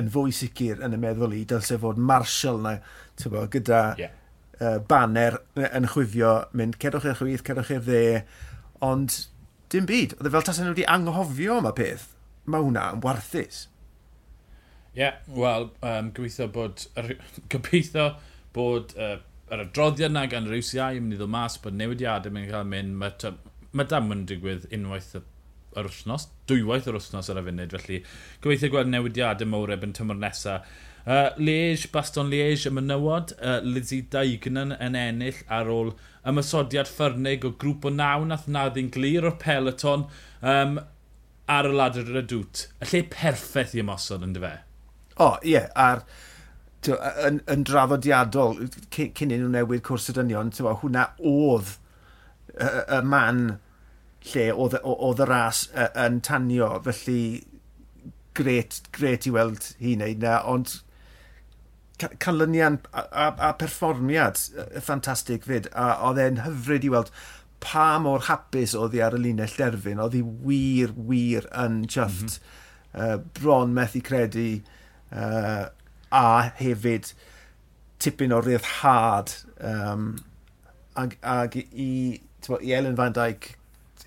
yn 0.00 0.10
fwy 0.12 0.34
sicr 0.34 0.82
yn 0.84 0.96
y 0.96 1.00
meddwl 1.00 1.34
i, 1.36 1.44
dylse 1.48 1.78
fod 1.82 2.00
Marshall 2.00 2.60
na, 2.64 2.74
bo, 3.32 3.44
gyda 3.52 3.80
yeah. 4.00 4.16
uh, 4.60 4.76
banner 4.88 5.38
yn 5.66 5.88
chwifio, 5.92 6.34
mynd 6.56 6.78
cerwch 6.82 7.08
i'r 7.08 7.18
chwith, 7.20 7.44
cerwch 7.46 7.72
i'r 7.76 7.86
dde, 7.86 8.02
ond 8.84 9.22
dim 9.72 9.88
byd. 9.88 10.16
Oedd 10.18 10.30
e 10.30 10.34
fel 10.34 10.46
tas 10.46 10.60
nhw 10.62 10.74
wedi 10.74 10.88
anghofio 10.90 11.60
yma 11.62 11.72
peth. 11.76 12.10
Mae 12.46 12.62
hwnna 12.62 12.90
yn 12.94 13.02
warthus. 13.04 13.64
Ie, 14.96 15.02
yeah, 15.02 15.16
wel, 15.28 15.70
um, 15.84 16.12
gobeithio 16.16 16.48
bod, 16.52 16.86
gobeithio 17.52 18.10
bod 18.56 18.94
uh, 18.96 19.18
yr 19.52 19.62
adroddiad 19.66 20.14
na 20.14 20.24
gan 20.30 20.48
yr 20.48 20.58
UCI 20.58 20.96
yn 20.98 21.06
mynd 21.06 21.16
i 21.16 21.20
ddod 21.20 21.32
mas 21.32 21.58
bod 21.62 21.76
newidiadau 21.78 22.32
yn 22.32 22.48
cael 22.50 22.68
mynd. 22.68 22.96
Mae 23.00 23.34
ma 23.76 23.84
dam 23.88 24.12
yn 24.14 24.24
digwydd 24.28 24.68
unwaith 24.72 25.12
y 25.18 25.22
yr 25.76 25.88
wythnos, 25.90 26.28
dwywaith 26.50 26.90
yr 26.90 26.98
wythnos 26.98 27.30
ar 27.32 27.40
y 27.40 27.46
funud, 27.46 27.76
felly 27.76 28.02
gobeithio 28.44 28.72
gweld 28.72 28.92
newidiadau 28.92 29.48
mawr 29.52 29.74
ebyn 29.76 29.94
tymor 29.96 30.18
nesaf. 30.20 30.66
Uh, 31.06 31.30
Liege, 31.38 31.86
Baston 31.92 32.32
Liege 32.32 32.66
y 32.66 32.74
mynywod, 32.74 33.36
uh, 33.38 33.60
Lizzie 33.62 34.08
Daignan 34.10 34.74
yn 34.74 34.98
ennill 34.98 35.38
ar 35.54 35.70
ôl 35.70 35.92
ymysodiad 36.26 36.90
ffyrnig 36.90 37.46
o 37.46 37.52
grŵp 37.54 37.86
o 37.86 37.92
naw 37.94 38.24
nath 38.26 38.48
naddi'n 38.50 38.90
glir 38.94 39.28
o'r 39.28 39.36
peloton 39.38 40.08
um, 40.42 40.80
ar 41.46 41.68
y 41.68 41.74
ladr 41.78 42.10
yr 42.10 42.22
y 42.24 42.26
dŵt. 42.32 42.64
Y 42.82 42.90
lle 42.90 43.02
perffaith 43.12 43.76
i 43.76 43.84
ymosod 43.84 44.26
yn 44.26 44.34
dy 44.34 44.42
fe? 44.42 44.56
O, 45.14 45.28
oh, 45.28 45.36
ie, 45.44 45.54
yeah, 45.54 45.70
a'r 45.78 46.02
yn, 47.26 47.38
yn 47.50 47.62
drafodiadol 47.66 48.58
cyn 48.94 49.32
i 49.32 49.38
nhw 49.38 49.52
newid 49.52 49.84
cwrs 49.86 50.10
y 50.10 50.16
dynion, 50.16 50.52
hwnna 50.82 51.06
oedd 51.22 51.76
y, 52.56 52.66
y 52.66 53.00
man 53.06 53.46
lle 54.32 54.48
oedd 54.54 55.22
y 55.22 55.28
ras 55.28 55.66
yn 55.94 56.20
tanio, 56.24 56.70
felly 56.86 57.20
gret, 58.36 58.80
gret 58.92 59.26
i 59.28 59.32
weld 59.34 59.70
hi 59.80 59.94
wneud 59.96 60.22
na, 60.24 60.40
ond 60.48 60.80
canlynian 62.20 62.80
a, 62.92 63.06
a, 63.06 63.26
a 63.48 63.52
perfformiad 63.56 64.40
ffantastig 64.84 65.46
fyd, 65.48 65.70
a 65.72 65.94
oedd 66.08 66.20
e'n 66.20 66.42
hyfryd 66.44 66.84
i 66.84 66.92
weld 66.92 67.12
pa 67.64 67.86
mor 68.02 68.26
hapus 68.26 68.74
oedd 68.76 68.96
hi 68.96 69.02
ar 69.06 69.16
y 69.16 69.22
linell 69.22 69.56
derfyn, 69.56 70.02
oedd 70.02 70.18
hi 70.18 70.22
wir, 70.44 70.92
wir 71.08 71.48
yn 71.64 71.84
chyfft, 71.88 72.36
mm 72.36 73.00
-hmm. 73.00 73.14
uh, 73.14 73.16
bron 73.40 73.72
methu 73.76 74.02
credu, 74.04 74.60
uh, 75.12 75.66
a 76.12 76.52
hefyd 76.60 77.12
tipyn 77.98 78.32
o 78.32 78.40
ryddhad 78.44 79.32
um, 79.64 80.16
ag, 80.94 81.16
ag 81.22 81.56
i, 81.56 82.20
i 82.60 82.72
Ellen 82.72 82.96
Van 82.96 83.12
Dijk 83.16 83.55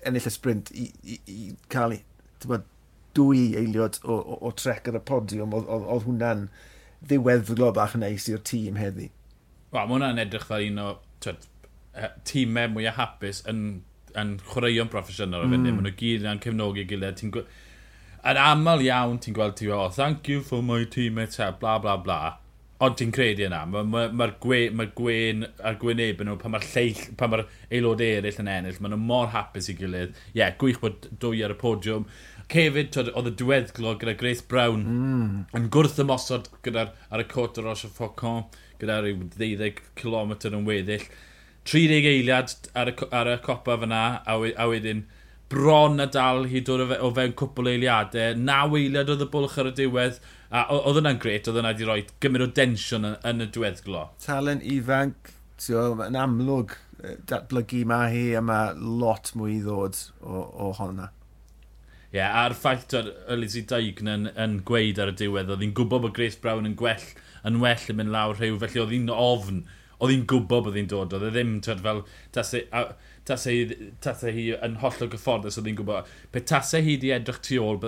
ennill 0.06 0.28
y 0.28 0.32
sprint 0.32 0.72
i, 0.72 0.88
i, 1.02 1.20
i 1.30 1.38
cael 1.72 1.98
bod, 2.46 2.66
dwy 3.16 3.50
eiliad 3.58 3.98
o, 4.04 4.16
o, 4.16 4.38
o 4.48 4.52
trec 4.56 4.88
ar 4.88 5.00
y 5.00 5.04
podiwm, 5.06 5.54
oedd 5.58 6.04
hwnna'n 6.06 6.46
ddiweddglo 7.10 7.70
bach 7.76 7.96
yn 7.98 8.04
neis 8.04 8.28
i'r 8.30 8.42
tîm 8.46 8.78
heddi. 8.80 9.10
Wel, 9.70 9.86
mae 9.86 9.96
hwnna'n 9.96 10.22
edrych 10.24 10.46
fel 10.48 10.66
un 10.68 10.82
o 10.82 10.90
twed, 11.24 11.46
e, 11.94 12.10
tîmau 12.28 12.70
mwyaf 12.74 12.98
hapus 13.00 13.42
yn, 13.50 13.64
yn 14.18 14.36
chwaraeon 14.50 14.90
proffesiynol 14.92 15.46
o 15.46 15.48
fynd. 15.50 15.64
Mm. 15.64 15.80
Maen 15.80 15.88
nhw 15.88 15.96
gyd 16.00 16.28
yn 16.28 16.42
cefnogi 16.44 16.86
gilydd. 16.90 17.24
Yn 18.20 18.40
aml 18.40 18.84
iawn 18.84 19.20
ti'n 19.22 19.36
gweld 19.36 19.56
ti 19.60 19.70
o, 19.70 19.86
oh, 19.86 19.90
thank 19.94 20.28
you 20.28 20.44
for 20.44 20.62
my 20.62 20.84
teammates, 20.84 21.40
bla 21.60 21.78
bla 21.82 21.96
bla. 21.98 22.20
Ond 22.80 22.96
ti'n 22.96 23.10
credu 23.12 23.44
yna, 23.44 23.60
mae'r 23.68 23.88
ma, 23.92 24.02
ma, 24.08 24.16
ma 24.16 24.26
gwe, 24.40 24.60
ma 24.72 24.86
gwen 24.96 25.44
a'r 25.68 25.74
gweneb 25.82 26.22
nhw, 26.24 26.38
pan 26.40 26.54
mae'r 26.54 26.64
lleill, 26.64 27.02
pan 27.20 27.28
mae'r 27.32 27.42
aelod 27.76 28.00
eraill 28.06 28.40
yn 28.40 28.48
ennill, 28.48 28.78
maen 28.80 28.94
nhw 28.94 29.00
mor 29.10 29.28
hapus 29.34 29.68
i 29.68 29.74
gilydd. 29.76 30.14
Ie, 30.30 30.38
yeah, 30.40 30.54
gwych 30.62 30.80
bod 30.80 31.10
dwy 31.20 31.44
ar 31.44 31.52
y 31.52 31.58
podiwm. 31.60 32.08
Cefyd, 32.50 32.96
oedd 33.02 33.28
y 33.28 33.34
diweddglo 33.36 33.92
gyda 34.00 34.16
Grace 34.22 34.46
Brown 34.48 34.86
mm. 34.86 35.36
yn 35.60 35.68
gwrth 35.76 36.00
ymosod 36.02 36.48
gyda, 36.64 36.88
ar 37.12 37.22
y 37.22 37.28
cwrt 37.30 37.60
o 37.60 37.66
Roche 37.68 37.92
Focon, 37.94 38.48
gyda 38.80 39.02
rhyw 39.04 39.28
12 39.36 39.84
km 40.00 40.34
yn 40.48 40.66
weddill. 40.66 41.04
30 41.68 42.08
eiliad 42.14 42.56
ar 42.80 42.94
y, 42.94 42.96
ar 43.12 43.34
y 43.36 43.40
copa 43.44 43.76
fyna, 43.84 44.04
a, 44.24 44.40
a 44.56 44.72
wedyn... 44.72 45.04
We 45.04 45.19
bron 45.50 46.02
a 46.02 46.06
dal 46.06 46.44
hyd 46.50 46.70
o, 46.70 46.78
o 46.78 47.10
fewn 47.16 47.34
cwpl 47.38 47.72
eiliadau. 47.72 48.36
Naw 48.38 48.76
eiliad 48.78 49.10
oedd 49.12 49.26
y 49.26 49.30
bwlch 49.32 49.58
ar 49.60 49.72
y 49.72 49.74
diwedd. 49.80 50.20
A 50.50 50.64
oedd 50.74 51.02
yna'n 51.02 51.18
gret, 51.22 51.48
oedd 51.50 51.60
yna 51.60 51.74
wedi 51.74 51.86
rhoi 51.86 52.04
gymryd 52.22 52.46
o 52.46 52.52
densiwn 52.54 53.08
yn, 53.12 53.18
yn 53.26 53.44
y 53.44 53.50
diweddglo. 53.54 54.08
Talen 54.24 54.62
ifanc, 54.66 55.34
yn 55.70 56.18
amlwg 56.18 56.78
datblygu 57.30 57.84
ma 57.88 58.04
hi 58.12 58.30
a 58.36 58.42
mae 58.44 58.74
lot 58.76 59.32
mwy 59.38 59.56
i 59.58 59.64
ddod 59.64 59.98
o, 60.20 60.42
o 60.66 60.70
honna. 60.78 61.10
Ie, 62.10 62.18
yeah, 62.18 62.34
a'r 62.42 62.56
ffaith 62.58 62.96
o'r 62.98 63.12
Elisi 63.30 63.62
Daign 63.70 64.10
yn, 64.10 64.30
yn 64.34 64.56
gweud 64.66 64.98
ar 64.98 65.12
y 65.12 65.18
diwedd, 65.20 65.52
oedd 65.54 65.62
hi'n 65.62 65.74
gwybod 65.78 66.02
bod 66.06 66.16
Grace 66.16 66.40
Brown 66.42 66.66
yn 66.66 66.74
gwell, 66.78 67.04
yn 67.46 67.60
well 67.62 67.84
yn 67.92 68.00
mynd 68.00 68.14
lawr 68.14 68.34
rhyw, 68.40 68.58
felly 68.64 68.82
oedd 68.82 68.94
hi'n 68.96 69.12
ofn, 69.14 69.60
oedd 70.00 70.14
hi'n 70.14 70.26
gwybod 70.32 70.66
bod 70.66 70.78
hi'n 70.80 70.90
dod, 70.90 71.14
oedd 71.14 71.28
hi 71.28 71.30
ddim, 71.36 71.52
twed, 71.62 71.84
fel, 71.84 72.02
tas, 72.34 72.50
a, 72.58 72.82
tasau 73.28 73.52
hi, 73.52 73.88
tase 74.04 74.32
hi 74.34 74.46
yn 74.56 74.78
hollol 74.82 75.10
gyfforddus 75.12 75.58
oedd 75.60 75.70
hi'n 75.70 75.78
gwybod. 75.78 76.10
Pe 76.32 76.42
tasau 76.50 76.84
hi 76.84 76.96
wedi 76.96 77.12
edrych 77.14 77.40
tu 77.46 77.60
ôl, 77.62 77.80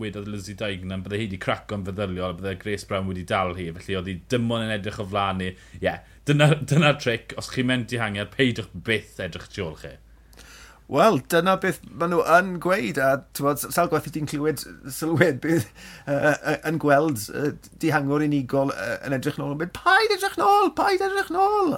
wedodd 0.00 0.30
Lizzie 0.30 0.56
Diagnan, 0.58 1.04
bydde 1.04 1.20
hi 1.20 1.28
wedi 1.28 1.40
craco'n 1.42 1.86
feddyliol, 1.88 2.36
bydde 2.38 2.56
Grace 2.62 2.88
Brown 2.88 3.08
wedi 3.10 3.26
dal 3.28 3.56
hi, 3.58 3.70
felly 3.78 3.98
oedd 4.00 4.10
hi 4.12 4.18
dim 4.32 4.50
ond 4.54 4.68
yn 4.68 4.74
edrych 4.78 5.00
o 5.02 5.08
flaen 5.08 5.42
ni. 5.42 5.54
Ie, 5.78 5.84
yeah, 5.84 6.02
dyna'r 6.28 6.60
dyna 6.68 6.92
tric, 7.00 7.34
os 7.40 7.50
chi'n 7.54 7.70
mynd 7.70 7.94
i 7.94 8.02
hangiad, 8.02 8.34
peidwch 8.34 8.70
byth 8.88 9.18
edrych 9.24 9.48
tu 9.54 9.64
ôl 9.66 9.80
chi. 9.82 9.96
Wel, 10.88 11.18
dyna 11.28 11.58
beth 11.60 11.82
maen 11.84 12.14
nhw 12.14 12.22
yn 12.32 12.54
gweud, 12.64 12.96
a 13.04 13.08
bod, 13.36 13.60
sawl 13.60 13.90
gwaith 13.92 14.06
i 14.08 14.12
ti'n 14.14 14.28
clywed 14.30 14.62
sylwed 14.94 15.42
beth 15.44 15.66
uh, 16.08 16.54
yn 16.70 16.80
gweld 16.80 17.26
uh, 17.28 17.50
dihangwr 17.82 18.24
unigol 18.24 18.72
uh, 18.72 18.94
yn 19.04 19.16
edrych 19.18 19.36
nôl. 19.36 19.52
yn 19.52 19.60
mynd, 19.60 19.74
Paid 19.76 20.14
edrych 20.16 20.38
nôl! 20.40 20.72
Paid 20.78 21.04
edrych 21.04 21.28
nôl! 21.34 21.76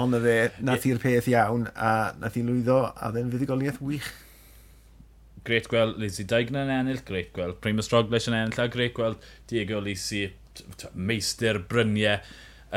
Ond 0.00 0.16
y 0.16 0.20
fe, 0.24 0.34
nath 0.66 0.86
i'r 0.88 1.00
peth 1.02 1.28
iawn, 1.30 1.68
a 1.74 2.12
nath 2.20 2.38
i 2.40 2.44
lwyddo, 2.46 2.80
a 2.94 3.12
dde'n 3.14 3.32
fuddigoliaeth 3.32 3.80
wych. 3.84 4.10
Gret 5.46 5.70
gweld 5.72 5.96
Lizzie 6.00 6.28
Dignan 6.28 6.68
yn 6.68 6.74
ennill, 6.82 7.02
gret 7.06 7.32
gweld 7.36 7.60
Primus 7.64 7.88
Roglic 7.92 8.28
yn 8.28 8.36
ennill, 8.36 8.60
a 8.60 8.68
gret 8.72 8.94
gweld 8.96 9.24
Diego 9.48 9.80
Lisi, 9.84 10.26
meistr 10.94 11.62
bryniau, 11.70 12.20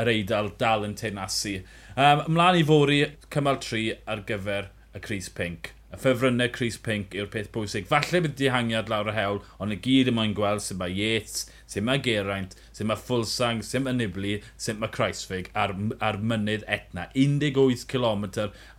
yr 0.00 0.10
eidl 0.10 0.50
dal 0.58 0.86
yn 0.88 0.96
teinasu. 0.98 1.58
Um, 1.94 2.24
ymlaen 2.30 2.58
i 2.58 2.64
fori 2.66 3.00
cymal 3.32 3.60
3 3.62 3.84
ar 4.10 4.24
gyfer 4.26 4.70
y 4.94 5.02
Cris 5.04 5.28
Pink 5.30 5.70
y 5.94 5.98
ffefrynnau 6.00 6.50
Chris 6.52 6.76
Pink 6.82 7.14
yw'r 7.14 7.30
peth 7.30 7.50
bwysig. 7.54 7.86
Falle 7.90 8.22
bydd 8.24 8.36
dihangiad 8.40 8.90
lawr 8.90 9.12
y 9.12 9.14
hewl, 9.14 9.40
ond 9.62 9.74
y 9.74 9.78
gyd 9.84 10.10
yma'n 10.10 10.34
gweld 10.36 10.64
sy'n 10.64 10.80
mae 10.80 10.94
Yates, 10.94 11.44
sy'n 11.70 11.86
mae 11.86 12.02
Geraint, 12.02 12.56
sy'n 12.74 12.90
mae 12.90 13.00
Fulsang, 13.00 13.62
sy'n 13.66 13.86
mae 13.86 13.96
Nibli, 13.98 14.34
sy'n 14.60 14.80
mae 14.82 14.92
Kreisfig 14.94 15.52
ar, 15.58 15.76
ar 16.02 16.18
mynydd 16.18 16.66
Etna. 16.66 17.06
18 17.14 17.86
km, 17.90 18.26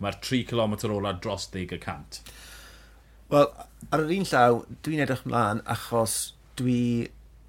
mae'r 0.04 0.20
3 0.28 0.44
km 0.52 0.76
ola 0.92 1.16
dros 1.16 1.48
10 1.54 1.76
y 1.78 1.80
cant. 1.82 2.20
Wel, 3.32 3.48
ar 3.90 4.04
yr 4.04 4.16
un 4.20 4.28
llaw, 4.28 4.62
dwi'n 4.86 5.04
edrych 5.06 5.24
mlaen 5.26 5.64
achos 5.72 6.18
dwi 6.60 6.80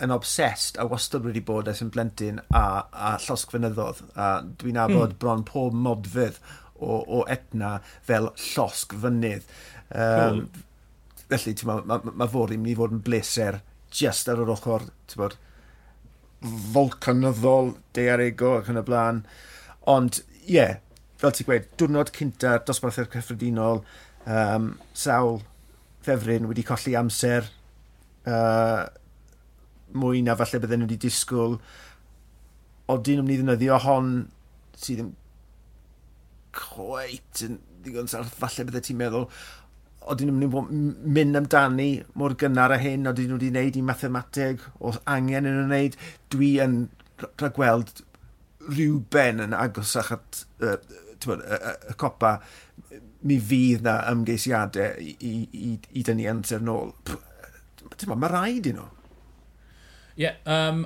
yn 0.03 0.13
obsessed 0.13 0.77
a 0.77 0.85
wastad 0.85 1.25
wedi 1.25 1.41
bod 1.41 1.69
ers 1.69 1.81
yn 1.81 1.89
blentyn 1.93 2.39
a, 2.53 2.63
a 2.93 3.15
llosgfynyddodd. 3.23 4.03
A 4.13 4.29
dwi'n 4.61 4.79
abod 4.81 5.15
mm. 5.15 5.19
bron 5.21 5.43
pob 5.47 5.75
modfydd 5.77 6.37
o, 6.79 7.01
o 7.19 7.23
Etna 7.31 7.77
fel 8.05 8.31
llosg 8.33 8.95
fynydd. 9.01 9.47
Um, 9.91 10.45
cool. 10.45 10.45
Felly, 11.27 11.55
mae 11.67 11.83
ma, 11.83 11.99
ma, 12.03 12.15
ma 12.23 12.29
fod 12.31 12.53
i'n 12.55 12.63
mynd 12.63 12.73
i 12.73 12.77
fod 12.79 12.95
yn 12.95 13.03
bleser 13.03 13.61
just 13.93 14.29
ar 14.31 14.41
yr 14.43 14.51
ochr, 14.53 14.87
ti'n 15.07 15.21
bod, 15.21 15.37
volcanyddol, 16.73 17.73
dearego 17.97 18.57
ac 18.59 18.71
yn 18.71 18.81
y 18.81 18.85
blaen. 18.87 19.23
Ond, 19.89 20.21
ie, 20.45 20.57
yeah, 20.59 20.77
fel 21.19 21.33
ti'n 21.35 21.47
gweud, 21.49 21.69
diwrnod 21.79 22.13
cynta, 22.15 22.57
dosbarthau'r 22.67 23.09
cyffredinol, 23.13 23.81
um, 24.27 24.73
sawl 24.97 25.41
ffefryn 26.05 26.47
wedi 26.47 26.63
colli 26.67 26.95
amser 26.99 27.49
uh, 28.27 28.85
mwy 29.97 30.21
na 30.23 30.35
falle 30.39 30.61
bydden 30.63 30.83
nhw 30.83 30.89
wedi 30.89 30.99
disgwyl. 31.07 31.57
Oedden 32.87 33.21
nhw'n 33.21 33.27
mynd 33.27 33.35
i 33.35 33.39
ddynyddio 33.41 33.79
hon 33.83 34.11
sydd 34.77 35.01
ddim 35.01 35.15
cweit 36.57 37.45
yn 37.45 37.61
ddigon 37.85 38.09
sarth, 38.11 38.33
falle 38.41 38.67
byddai 38.67 38.83
ti'n 38.87 38.99
meddwl, 38.99 39.27
oedden 40.07 40.31
nhw'n 40.31 40.69
mynd 40.71 41.07
mynd 41.17 41.39
amdani 41.41 41.89
mor 42.19 42.35
gynnar 42.39 42.73
a 42.75 42.79
hyn, 42.81 43.07
oedden 43.09 43.31
nhw 43.31 43.39
wedi 43.39 43.51
wneud 43.53 43.79
i 43.79 43.83
mathemateg, 43.85 44.63
o 44.79 44.93
angen 45.09 45.49
yn 45.49 45.63
wneud, 45.65 45.97
dwi 46.33 46.53
yn 46.63 46.77
rhagweld 47.23 48.03
rhyw 48.67 49.01
ben 49.13 49.43
yn 49.43 49.55
agosach 49.57 50.13
at 50.15 50.43
y 50.61 50.75
y, 51.17 51.33
y, 51.33 51.95
copa, 51.97 52.37
mi 53.27 53.39
fydd 53.41 53.85
na 53.85 53.97
ymgeisiadau 54.11 55.01
i, 55.01 55.15
i, 55.25 55.33
i, 55.71 55.71
i 55.97 56.03
dynnu 56.05 56.27
amser 56.31 56.61
nôl. 56.63 56.93
Mae 58.13 58.29
rhaid 58.31 58.69
i 58.69 58.75
nhw. 58.77 58.85
Ie, 60.17 60.27
yeah, 60.27 60.37
um, 60.45 60.85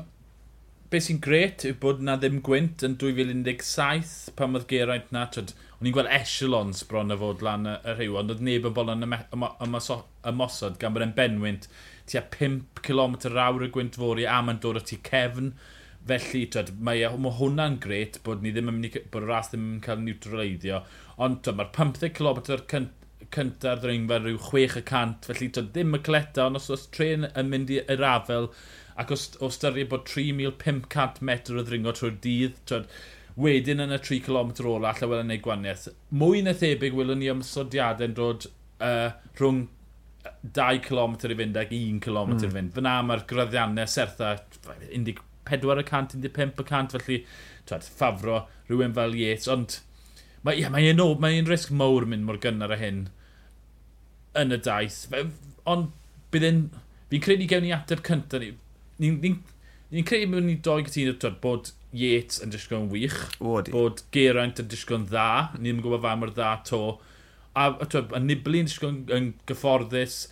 beth 0.91 1.05
sy'n 1.05 1.19
gret 1.23 1.63
yw 1.67 1.75
bod 1.79 2.01
na 2.03 2.17
ddim 2.19 2.41
gwynt 2.43 2.81
yn 2.83 2.97
2017 2.99 4.33
pan 4.35 4.57
oedd 4.57 4.65
Geraint 4.67 5.13
na, 5.15 5.21
twyd, 5.31 5.53
o'n 5.77 5.87
i'n 5.87 5.93
gweld 5.95 6.11
echelons 6.11 6.81
bron 6.89 7.13
y 7.13 7.17
fod 7.21 7.43
lan 7.47 7.69
y, 7.69 7.75
y 7.87 7.93
rhyw, 7.95 8.17
ond 8.19 8.33
oedd 8.33 8.43
neb 8.43 8.67
yn 8.67 8.75
bolon 8.75 9.07
ymosod 9.07 10.75
gan 10.81 10.97
bod 10.97 11.05
e'n 11.05 11.15
benwynt 11.15 11.69
tua 12.11 12.25
5 12.35 12.81
km 12.83 13.15
awr 13.45 13.63
y 13.69 13.71
gwynt 13.77 13.99
fori 14.01 14.27
a 14.27 14.41
mae'n 14.43 14.59
dod 14.65 14.81
o 14.81 14.83
tu 14.83 14.99
cefn. 15.07 15.53
Felly, 16.09 16.43
twyd, 16.51 16.73
mae, 16.83 17.05
e- 17.07 17.23
mae 17.23 17.37
hwnna'n 17.39 17.79
gret 17.79 18.19
bod 18.25 18.43
ni 18.43 18.51
ddim 18.51 18.73
yn 18.73 18.81
mynd 18.81 18.89
i, 18.89 19.05
bod 19.13 19.23
y 19.23 19.31
ras 19.31 19.53
ddim 19.53 19.67
yn 19.77 19.83
cael 19.85 20.03
niwtraleiddio, 20.03 20.81
ond 21.23 21.47
mae'r 21.55 21.71
15 21.77 22.11
km 22.19 22.43
cynt 22.73 23.00
cynta'r 23.35 23.81
ddringfa 23.81 24.19
rhyw 24.21 24.37
6 24.49 24.77
y 24.81 24.83
cant, 24.87 25.27
felly 25.29 25.49
to 25.55 25.63
ddim 25.67 25.97
y 25.97 26.01
cleta, 26.05 26.45
ond 26.47 26.59
os 26.59 26.69
oes 26.73 26.87
tren 26.95 27.27
yn 27.29 27.49
mynd 27.51 27.73
i'r 27.77 28.05
afel, 28.07 28.49
ac 29.01 29.13
os, 29.15 29.27
os 29.43 29.59
dyried 29.61 29.89
bod 29.91 30.07
3,500 30.09 31.21
metr 31.27 31.59
o 31.59 31.65
ddringo 31.65 31.93
trwy'r 31.97 32.17
dydd, 32.23 32.61
twyd, 32.69 32.87
wedyn 33.41 33.83
yn 33.85 33.95
y 33.95 33.99
3 34.01 34.21
km 34.25 34.51
ola, 34.69 34.91
allai 34.91 35.11
wel 35.11 35.23
yn 35.23 35.31
neud 35.31 35.43
gwaniaeth. 35.45 35.87
Mwy 36.23 36.41
na 36.45 36.55
thebyg 36.57 36.97
wylwn 36.97 37.21
ni 37.21 37.29
ymsodiadau'n 37.31 38.17
dod 38.17 38.49
uh, 38.83 39.13
rhwng 39.39 39.63
2 40.57 40.81
km 40.85 41.15
i 41.29 41.37
fynd 41.39 41.61
ac 41.61 41.71
1 41.75 42.01
km 42.03 42.33
mm. 42.33 42.41
i 42.41 42.45
hmm. 42.45 42.55
fynd. 42.57 42.73
Fyna 42.75 42.97
mae'r 43.07 43.23
graddiannau 43.29 43.89
sertha 43.89 44.35
14%, 44.67 46.19
15%, 46.27 46.97
felly 46.97 47.21
twyd, 47.69 47.87
ffafro 47.87 48.43
rhywun 48.69 48.95
fel 48.97 49.17
Yates, 49.17 49.49
ond 49.51 49.79
Mae 50.45 50.57
yeah, 50.57 50.71
mae 50.73 50.89
un, 50.89 51.01
mae 51.21 51.37
un 51.37 51.49
risg 51.49 51.73
mawr 51.77 52.07
mynd 52.09 52.25
mor 52.25 52.39
gynnar 52.41 52.73
a 52.73 52.79
hyn 52.79 53.03
yn 54.41 54.55
y 54.55 54.59
daith. 54.65 55.03
Ond 55.69 55.91
bydd 56.33 56.47
e'n... 56.47 56.63
Fi'n 57.11 57.23
credu 57.23 57.45
gewn 57.51 57.65
ni 57.67 57.73
ateb 57.75 58.01
cyntaf 58.07 58.41
ni. 58.41 58.53
Ni'n 59.01 59.19
ni, 59.19 59.33
ni, 59.35 59.97
ni 59.97 60.03
credu 60.07 60.31
bod 60.31 60.45
ni 60.47 60.57
doi 60.63 60.81
gytun 60.87 61.37
bod 61.43 61.73
Yates 61.91 62.39
yn 62.41 62.53
disgwyl 62.53 62.85
yn 62.85 62.91
wych. 62.93 63.17
Wodi. 63.43 63.73
Bod 63.75 64.05
Geraint 64.15 64.61
yn 64.63 64.69
disgwyl 64.71 65.01
yn 65.01 65.09
dda. 65.09 65.29
Ni'n 65.59 65.81
gwybod 65.83 66.05
fa 66.05 66.13
mor 66.17 66.31
dda 66.31 66.51
to. 66.69 66.81
A, 67.51 67.67
a, 67.83 67.87
a 68.01 68.21
Nibli 68.23 68.63
yn 68.63 68.71
disgwyl 68.71 69.01
yn 69.11 69.33
gyfforddus. 69.49 70.23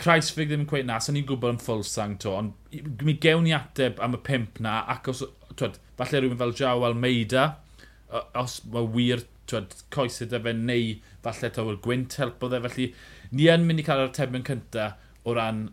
Kreisfig 0.00 0.50
ddim 0.50 0.64
yn 0.64 0.70
gweud 0.70 0.88
na, 0.88 0.98
sa'n 1.00 1.14
ni'n 1.16 1.28
gwybod 1.28 1.54
yn 1.54 1.60
ffulsang 1.62 2.18
to, 2.20 2.34
ond 2.36 2.98
mi 3.00 3.14
gewn 3.20 3.46
ni 3.46 3.54
ateb 3.56 4.02
am 4.04 4.12
y 4.12 4.18
pimp 4.26 4.58
na, 4.60 4.82
ac 4.92 5.08
os, 5.08 5.22
twyd, 5.56 5.78
falle 5.96 6.20
rhywun 6.20 6.40
fel 6.42 6.52
Jao 6.58 6.82
Almeida, 6.84 7.46
os 8.36 8.58
mae 8.74 8.90
wir 8.92 9.24
twyd, 9.50 9.74
coesau 9.94 10.28
dy 10.30 10.40
fe 10.44 10.54
neu 10.58 10.92
falle 11.24 11.50
tyw'r 11.56 11.80
gwynt 11.84 12.16
helpodd 12.20 12.56
e. 12.56 12.62
Felly 12.66 12.86
ni 13.32 13.50
yn 13.52 13.66
mynd 13.66 13.82
i 13.82 13.86
cael 13.86 14.04
yr 14.04 14.12
atebion 14.12 14.46
cynta 14.46 14.92
o 15.26 15.34
ran 15.36 15.66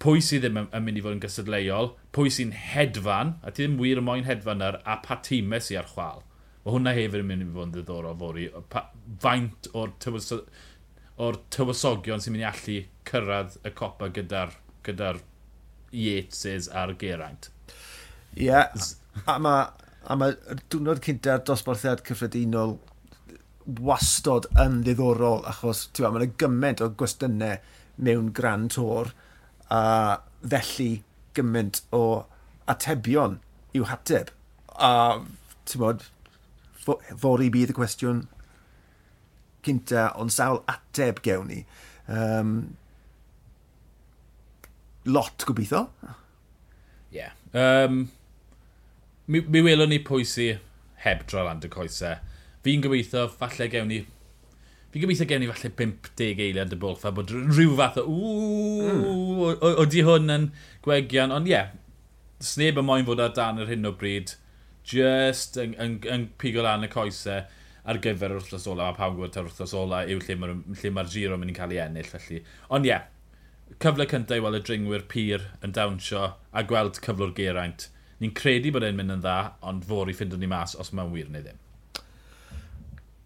pwy 0.00 0.22
sydd 0.24 0.46
ddim 0.46 0.62
yn 0.62 0.84
mynd 0.86 1.00
i 1.00 1.04
fod 1.04 1.16
yn 1.18 1.22
gysadleuol, 1.22 1.92
pwy 2.16 2.32
sy'n 2.32 2.54
hedfan, 2.56 3.34
a 3.44 3.52
ti 3.52 3.64
ddim 3.66 3.78
wir 3.82 4.00
yn 4.00 4.06
moyn 4.06 4.28
hedfan 4.28 4.64
ar, 4.64 4.80
a 4.88 4.96
pa 5.04 5.18
tîmau 5.26 5.60
sy'n 5.64 5.82
ar 5.82 5.90
chwal. 5.90 6.22
Mae 6.64 6.74
hwnna 6.76 6.94
hefyd 6.96 7.24
yn 7.24 7.28
mynd 7.28 7.44
i 7.44 7.50
fod 7.52 7.68
yn 7.68 7.74
ddiddorol 7.76 8.16
fori. 8.20 8.46
Pa, 8.72 8.86
faint 9.20 9.68
o'r, 9.76 9.92
tywys, 10.02 10.30
or 11.20 11.40
tywysogion 11.52 12.22
sy'n 12.24 12.36
mynd 12.36 12.46
i 12.46 12.48
allu 12.48 12.78
cyrraedd 13.10 13.58
y 13.66 13.74
copa 13.76 14.08
gyda'r 14.16 14.56
gyda 14.86 15.14
Yateses 15.90 16.70
a'r 16.72 16.94
Geraint. 17.00 17.50
Ie, 18.38 18.46
yeah, 18.46 18.70
a 19.26 19.36
mae 19.42 19.68
a 20.08 20.16
ma 20.16 20.30
diwrnod 20.72 21.02
cynta'r 21.04 21.42
dosbarthiad 21.44 22.02
cyffredinol 22.06 22.78
wastod 23.78 24.48
yn 24.60 24.80
ddiddorol 24.84 25.44
achos 25.48 25.86
mae 25.98 26.24
yna 26.24 26.32
gymaint 26.40 26.82
o 26.84 26.90
gwestiynau 26.98 27.58
mewn 28.00 28.30
gran 28.36 28.68
tor 28.72 29.12
a 29.70 29.82
felly 30.40 31.02
gymaint 31.36 31.82
o 31.94 32.04
atebion 32.70 33.38
i'w 33.76 33.86
hateb. 33.90 34.32
A 34.80 35.20
ti'n 35.68 35.82
bod, 35.82 36.06
fori 36.80 37.50
bydd 37.52 37.74
y 37.74 37.76
cwestiwn 37.76 38.24
cynta, 39.66 40.08
ond 40.16 40.32
sawl 40.34 40.62
ateb 40.70 41.20
gewn 41.24 41.50
ni. 41.52 41.60
Um, 42.08 42.54
lot 45.04 45.44
gobeithio. 45.46 45.86
Ie. 47.10 47.20
Yeah. 47.20 47.36
Um, 47.52 48.08
mi, 49.26 49.42
mi 49.42 49.62
welwn 49.66 49.92
ni 49.92 50.00
pwysi 50.06 50.52
heb 51.04 51.24
droi 51.28 51.44
land 51.46 51.66
y 51.66 51.70
coesau 51.72 52.18
Fi'n 52.66 52.82
gobeithio, 52.84 53.28
falle 53.40 53.68
gewn 53.72 53.88
ni... 53.92 54.00
Fi'n 54.90 55.04
gobeithio 55.04 55.28
gewn 55.30 55.44
ni 55.44 55.48
falle 55.50 55.70
50 55.78 56.42
eiliad 56.46 56.74
y 56.74 56.80
bwlch, 56.80 57.06
a 57.08 57.14
bod 57.16 57.32
rhyw 57.32 57.76
fath 57.78 58.00
o... 58.02 58.06
Ww, 58.10 58.90
mm. 58.96 59.62
oeddi 59.70 60.04
hwn 60.04 60.34
yn 60.34 60.50
gwegian, 60.84 61.32
ond 61.32 61.48
ie, 61.48 61.54
yeah, 61.54 61.70
sneb 62.44 62.80
y 62.80 62.84
moyn 62.84 63.06
fod 63.08 63.22
ar 63.24 63.32
dan 63.36 63.60
yr 63.62 63.70
hyn 63.70 63.88
o 63.88 63.94
bryd, 63.96 64.34
just 64.90 65.56
yn, 65.60 65.72
yn, 65.80 65.96
yn 66.08 66.26
pigo 66.40 66.64
lan 66.66 66.84
y 66.84 66.90
coesau 66.92 67.46
ar 67.88 68.00
gyfer 68.04 68.34
yr 68.34 68.42
wrthnos 68.42 68.66
ola, 68.68 68.90
a 68.90 68.96
pawb 68.96 69.16
gwybod 69.16 69.32
ta'r 69.34 69.48
wrthnos 69.48 69.72
ola 69.76 70.02
yw 70.08 70.20
lle 70.24 70.36
mae'r 70.40 70.92
ma, 70.92 71.06
giro 71.08 71.36
yn 71.36 71.42
mynd 71.42 71.54
i 71.54 71.56
cael 71.56 71.72
ei 71.74 71.80
ennill, 71.84 72.10
felly. 72.10 72.42
Ond 72.68 72.88
ie, 72.88 72.92
yeah, 72.92 73.08
cyfle 73.80 74.06
cyntaf 74.10 74.36
i 74.36 74.44
weld 74.44 74.60
y 74.60 74.62
dringwyr 74.66 75.06
pyr 75.08 75.48
yn 75.64 75.72
dawnsio 75.76 76.26
a 76.52 76.64
gweld 76.66 77.00
cyflwr 77.04 77.32
geraint. 77.36 77.88
Ni'n 78.20 78.36
credu 78.36 78.72
bod 78.74 78.84
e'n 78.84 78.98
mynd 78.98 79.16
yn 79.16 79.24
dda, 79.24 79.38
ond 79.64 79.86
fawr 79.88 80.12
i 80.12 80.16
ffindo 80.16 80.36
ni 80.40 80.50
mas 80.50 80.76
os 80.76 80.92
mae'n 80.92 81.12
wir 81.14 81.32
neu 81.32 81.44
ddim 81.46 81.60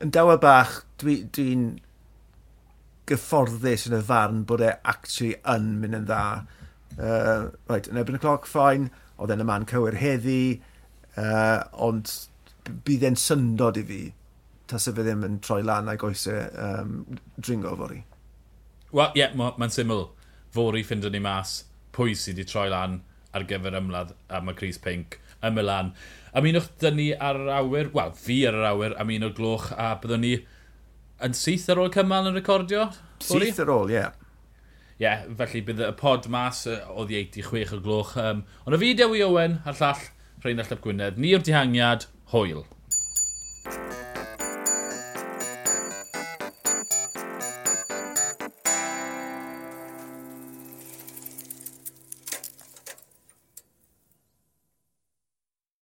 yn 0.03 0.13
dawel 0.15 0.41
bach, 0.43 0.81
dwi'n 1.03 1.31
dwi, 1.37 1.49
gyfforddus 3.11 3.87
yn 3.91 3.99
y 3.99 4.03
farn 4.05 4.45
bod 4.49 4.65
e 4.65 4.73
actually 4.83 5.35
yn 5.55 5.75
mynd 5.83 6.01
yn 6.01 6.09
dda. 6.09 6.25
Uh, 6.95 7.51
right, 7.69 7.89
yn 7.91 8.01
ebyn 8.01 8.19
y 8.19 8.23
cloc, 8.23 8.47
ffain, 8.49 8.89
oedd 9.19 9.35
e'n 9.35 9.43
y 9.45 9.49
man 9.49 9.67
cywir 9.69 9.99
heddi, 10.01 10.61
uh, 11.21 11.65
ond 11.87 12.11
bydd 12.87 13.05
e'n 13.11 13.19
syndod 13.21 13.79
i 13.79 13.85
fi 13.87 14.03
tas 14.71 14.89
y 14.89 14.95
fe 14.97 15.05
ddim 15.05 15.25
yn 15.27 15.39
troi 15.45 15.61
lan 15.67 15.91
ag 15.93 16.03
oesau 16.07 16.39
um, 16.57 16.95
e, 17.13 17.19
dringo 17.37 17.75
fori. 17.77 18.01
Wel, 18.95 19.11
ie, 19.13 19.21
yeah, 19.21 19.35
mae'n 19.37 19.59
ma 19.61 19.69
syml. 19.73 20.07
Fori 20.55 20.85
ffind 20.87 21.07
ni 21.11 21.21
mas 21.23 21.65
pwy 21.95 22.15
sydd 22.17 22.39
wedi 22.39 22.49
troi 22.49 22.69
lan 22.73 23.01
ar 23.35 23.45
gyfer 23.51 23.77
ymladd 23.77 24.15
am 24.33 24.51
y 24.51 24.55
Cris 24.59 24.79
Pink 24.81 25.19
y 25.45 25.53
Milan. 25.55 25.93
Ymunwch 26.35 26.73
dyn 26.83 26.99
ni 26.99 27.09
ar 27.15 27.39
yr 27.39 27.53
awyr, 27.61 27.93
wel, 27.95 28.13
fi 28.19 28.41
ar 28.49 28.59
yr 28.59 28.69
awyr, 28.73 28.97
am 29.01 29.13
un 29.15 29.29
o'r 29.29 29.35
gloch, 29.37 29.71
a 29.77 29.93
byddwn 30.03 30.25
ni 30.25 30.35
yn 31.25 31.37
syth 31.39 31.69
ar 31.73 31.81
ôl 31.83 31.93
cymal 31.95 32.31
yn 32.31 32.39
recordio? 32.39 32.89
Syth 33.23 33.61
ar 33.63 33.73
ôl, 33.75 33.93
ie. 33.93 34.01
Yeah. 34.01 34.21
Ie, 34.95 35.03
yeah, 35.05 35.23
felly 35.39 35.63
bydd 35.67 35.83
y 35.83 35.93
pod 35.99 36.27
mas 36.31 36.65
o 36.71 37.07
ddieiti 37.07 37.43
chwech 37.47 37.73
o 37.75 37.81
gloch. 37.83 38.17
Um, 38.21 38.45
ond 38.65 38.77
y 38.77 38.83
fi 38.83 38.93
Dewi 38.99 39.25
Owen, 39.27 39.61
a'r 39.67 39.79
llall 39.81 40.05
Rhain 40.45 40.61
Llap 40.61 40.83
Gwynedd. 40.85 41.19
Ni 41.19 41.33
o'r 41.35 41.43
dihangiad, 41.45 42.09
hwyl. 42.35 42.65